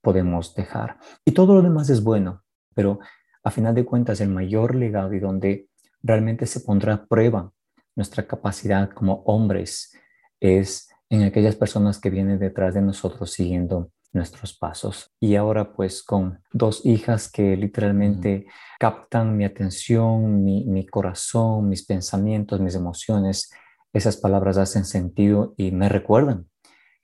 podemos 0.00 0.54
dejar. 0.54 0.98
Y 1.24 1.32
todo 1.32 1.54
lo 1.54 1.62
demás 1.62 1.90
es 1.90 2.02
bueno, 2.02 2.42
pero 2.74 2.98
a 3.42 3.50
final 3.50 3.74
de 3.74 3.84
cuentas 3.84 4.20
el 4.20 4.28
mayor 4.28 4.74
legado 4.74 5.12
y 5.12 5.20
donde 5.20 5.68
realmente 6.02 6.46
se 6.46 6.60
pondrá 6.60 6.94
a 6.94 7.06
prueba 7.06 7.52
nuestra 7.94 8.26
capacidad 8.26 8.90
como 8.90 9.22
hombres 9.26 9.92
es 10.40 10.88
en 11.08 11.22
aquellas 11.22 11.56
personas 11.56 11.98
que 11.98 12.10
vienen 12.10 12.38
detrás 12.38 12.74
de 12.74 12.82
nosotros 12.82 13.32
siguiendo 13.32 13.90
nuestros 14.12 14.56
pasos. 14.56 15.10
Y 15.20 15.36
ahora 15.36 15.72
pues 15.72 16.02
con 16.02 16.40
dos 16.52 16.84
hijas 16.84 17.30
que 17.30 17.56
literalmente 17.56 18.46
captan 18.78 19.36
mi 19.36 19.44
atención, 19.44 20.44
mi, 20.44 20.64
mi, 20.64 20.86
corazón, 20.86 21.68
mis 21.68 21.84
pensamientos, 21.84 22.60
mis 22.60 22.74
emociones, 22.74 23.50
esas 23.92 24.16
palabras 24.16 24.58
hacen 24.58 24.84
sentido 24.84 25.54
y 25.56 25.70
me 25.72 25.88
recuerdan 25.88 26.48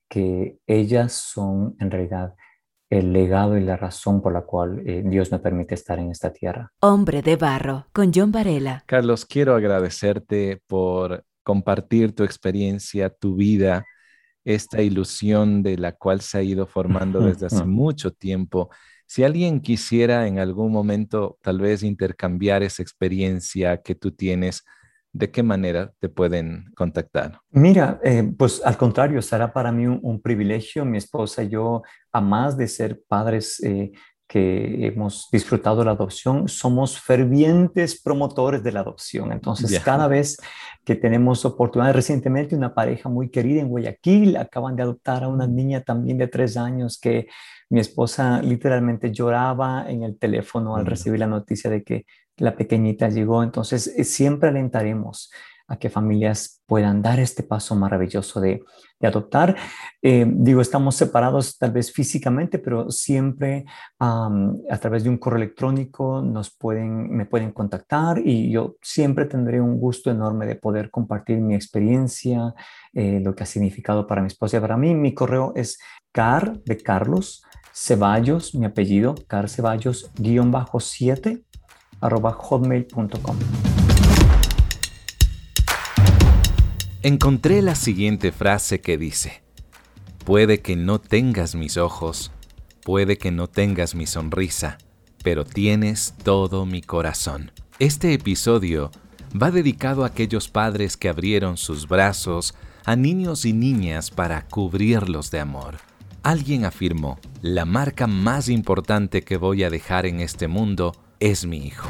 que 0.08 0.58
ellas 0.66 1.12
son 1.12 1.74
en 1.78 1.90
realidad 1.90 2.34
el 2.90 3.14
legado 3.14 3.56
y 3.56 3.62
la 3.62 3.78
razón 3.78 4.20
por 4.20 4.34
la 4.34 4.42
cual 4.42 4.82
eh, 4.86 5.02
Dios 5.02 5.32
me 5.32 5.38
permite 5.38 5.74
estar 5.74 5.98
en 5.98 6.10
esta 6.10 6.30
tierra. 6.30 6.70
Hombre 6.80 7.22
de 7.22 7.36
barro, 7.36 7.86
con 7.94 8.12
John 8.14 8.30
Varela. 8.30 8.84
Carlos, 8.86 9.24
quiero 9.24 9.54
agradecerte 9.54 10.60
por 10.66 11.24
compartir 11.42 12.14
tu 12.14 12.22
experiencia, 12.22 13.08
tu 13.08 13.34
vida, 13.34 13.86
esta 14.44 14.82
ilusión 14.82 15.62
de 15.62 15.78
la 15.78 15.92
cual 15.92 16.20
se 16.20 16.36
ha 16.36 16.42
ido 16.42 16.66
formando 16.66 17.20
desde 17.20 17.46
hace 17.46 17.64
mucho 17.64 18.10
tiempo. 18.10 18.68
Si 19.06 19.24
alguien 19.24 19.60
quisiera 19.60 20.26
en 20.26 20.38
algún 20.38 20.72
momento 20.72 21.38
tal 21.42 21.60
vez 21.60 21.82
intercambiar 21.82 22.62
esa 22.62 22.82
experiencia 22.82 23.80
que 23.80 23.94
tú 23.94 24.10
tienes, 24.12 24.64
¿de 25.12 25.30
qué 25.30 25.42
manera 25.42 25.92
te 26.00 26.08
pueden 26.08 26.72
contactar? 26.74 27.40
Mira, 27.50 28.00
eh, 28.02 28.32
pues 28.36 28.62
al 28.64 28.76
contrario, 28.76 29.20
será 29.22 29.52
para 29.52 29.70
mí 29.70 29.86
un, 29.86 30.20
privilegio. 30.20 30.84
Mi 30.84 30.98
esposa 30.98 31.42
y 31.42 31.50
yo, 31.50 31.82
a 32.12 32.20
más 32.20 32.56
de 32.56 32.68
ser 32.68 33.02
padres 33.06 33.62
eh, 33.62 33.92
que 34.26 34.86
hemos 34.86 35.28
disfrutado 35.30 35.84
la 35.84 35.90
adopción, 35.90 36.48
somos 36.48 36.98
fervientes 36.98 38.00
promotores 38.00 38.62
de 38.62 38.72
la 38.72 38.80
adopción. 38.80 39.30
Entonces, 39.30 39.78
cada 39.80 40.08
vez 40.08 40.38
que 40.84 40.94
tenemos 40.94 41.44
oportunidad, 41.44 41.92
recientemente 41.92 42.56
una 42.56 42.74
pareja 42.74 43.10
muy 43.10 43.30
querida 43.30 43.60
en 43.60 43.68
Guayaquil 43.68 44.36
acaban 44.38 44.74
de 44.74 44.84
adoptar 44.84 45.24
a 45.24 45.28
una 45.28 45.46
niña 45.46 45.82
también 45.82 46.16
de 46.16 46.28
tres 46.28 46.56
años 46.56 46.98
que 46.98 47.26
mi 47.68 47.80
esposa 47.80 48.40
literalmente 48.40 49.12
lloraba 49.12 49.84
en 49.88 50.02
el 50.02 50.18
teléfono 50.18 50.76
al 50.76 50.86
recibir 50.86 51.18
la 51.20 51.26
noticia 51.26 51.68
de 51.68 51.82
que 51.82 52.06
la 52.36 52.56
pequeñita 52.56 53.08
llegó. 53.08 53.42
Entonces, 53.42 53.86
eh, 53.96 54.04
siempre 54.04 54.48
alentaremos 54.48 55.30
a 55.68 55.78
que 55.78 55.88
familias 55.88 56.62
puedan 56.66 57.00
dar 57.00 57.18
este 57.18 57.42
paso 57.42 57.74
maravilloso 57.74 58.40
de, 58.40 58.62
adoptar. 59.00 59.56
Eh, 60.00 60.24
digo, 60.28 60.60
estamos 60.60 60.94
separados 60.94 61.58
tal 61.58 61.72
vez 61.72 61.90
físicamente, 61.92 62.60
pero 62.60 62.88
siempre 62.88 63.64
a 63.98 64.78
través 64.80 65.02
de 65.02 65.10
un 65.10 65.18
correo 65.18 65.38
electrónico 65.38 66.22
nos 66.22 66.56
pueden, 66.56 67.10
me 67.10 67.26
pueden 67.26 67.50
contactar 67.50 68.20
y 68.24 68.52
yo 68.52 68.76
siempre 68.80 69.24
tendré 69.24 69.60
un 69.60 69.80
gusto 69.80 70.08
enorme 70.08 70.46
de 70.46 70.54
poder 70.54 70.88
compartir 70.88 71.40
mi 71.40 71.56
experiencia, 71.56 72.54
eh, 72.92 73.20
lo 73.20 73.34
que 73.34 73.42
ha 73.42 73.46
significado 73.46 74.06
para 74.06 74.20
mi 74.20 74.28
esposa 74.28 74.58
y 74.58 74.60
para 74.60 74.76
mí. 74.76 74.94
Mi 74.94 75.14
correo 75.14 75.52
es 75.56 75.80
car 76.12 76.62
de 76.62 76.76
Carlos 76.76 77.42
Ceballos, 77.74 78.54
mi 78.54 78.66
apellido, 78.66 79.16
car 79.26 79.48
Ceballos, 79.48 80.12
guion 80.14 80.52
bajo 80.52 80.78
7 80.78 81.42
hotmail.com. 82.02 83.36
Encontré 87.02 87.62
la 87.62 87.74
siguiente 87.74 88.30
frase 88.30 88.80
que 88.80 88.96
dice, 88.96 89.42
puede 90.24 90.60
que 90.60 90.76
no 90.76 91.00
tengas 91.00 91.54
mis 91.54 91.76
ojos, 91.76 92.30
puede 92.84 93.18
que 93.18 93.32
no 93.32 93.48
tengas 93.48 93.94
mi 93.94 94.06
sonrisa, 94.06 94.78
pero 95.24 95.44
tienes 95.44 96.14
todo 96.22 96.64
mi 96.64 96.80
corazón. 96.80 97.50
Este 97.78 98.12
episodio 98.12 98.90
va 99.40 99.50
dedicado 99.50 100.04
a 100.04 100.08
aquellos 100.08 100.48
padres 100.48 100.96
que 100.96 101.08
abrieron 101.08 101.56
sus 101.56 101.88
brazos 101.88 102.54
a 102.84 102.96
niños 102.96 103.44
y 103.44 103.52
niñas 103.52 104.10
para 104.10 104.46
cubrirlos 104.46 105.30
de 105.30 105.40
amor. 105.40 105.78
Alguien 106.22 106.64
afirmó, 106.64 107.18
la 107.40 107.64
marca 107.64 108.06
más 108.06 108.48
importante 108.48 109.22
que 109.22 109.36
voy 109.36 109.64
a 109.64 109.70
dejar 109.70 110.06
en 110.06 110.20
este 110.20 110.46
mundo 110.46 110.92
es 111.22 111.46
mi 111.46 111.58
hijo. 111.58 111.88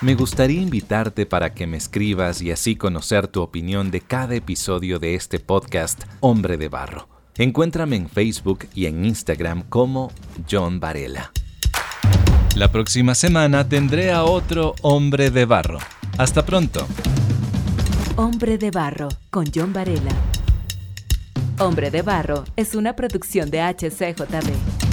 Me 0.00 0.14
gustaría 0.14 0.62
invitarte 0.62 1.26
para 1.26 1.52
que 1.52 1.66
me 1.66 1.76
escribas 1.76 2.40
y 2.40 2.50
así 2.50 2.76
conocer 2.76 3.28
tu 3.28 3.42
opinión 3.42 3.90
de 3.90 4.00
cada 4.00 4.34
episodio 4.34 4.98
de 4.98 5.14
este 5.14 5.38
podcast 5.38 6.04
Hombre 6.20 6.56
de 6.56 6.68
Barro. 6.68 7.08
Encuéntrame 7.36 7.96
en 7.96 8.08
Facebook 8.08 8.66
y 8.74 8.86
en 8.86 9.04
Instagram 9.04 9.64
como 9.68 10.10
John 10.50 10.80
Varela. 10.80 11.30
La 12.56 12.72
próxima 12.72 13.14
semana 13.14 13.68
tendré 13.68 14.12
a 14.12 14.24
otro 14.24 14.74
Hombre 14.80 15.30
de 15.30 15.44
Barro. 15.44 15.78
Hasta 16.16 16.46
pronto. 16.46 16.86
Hombre 18.16 18.56
de 18.56 18.70
Barro 18.70 19.10
con 19.28 19.44
John 19.54 19.74
Varela. 19.74 20.12
Hombre 21.58 21.90
de 21.90 22.00
Barro 22.00 22.44
es 22.56 22.74
una 22.74 22.96
producción 22.96 23.50
de 23.50 23.60
HCJB. 23.60 24.89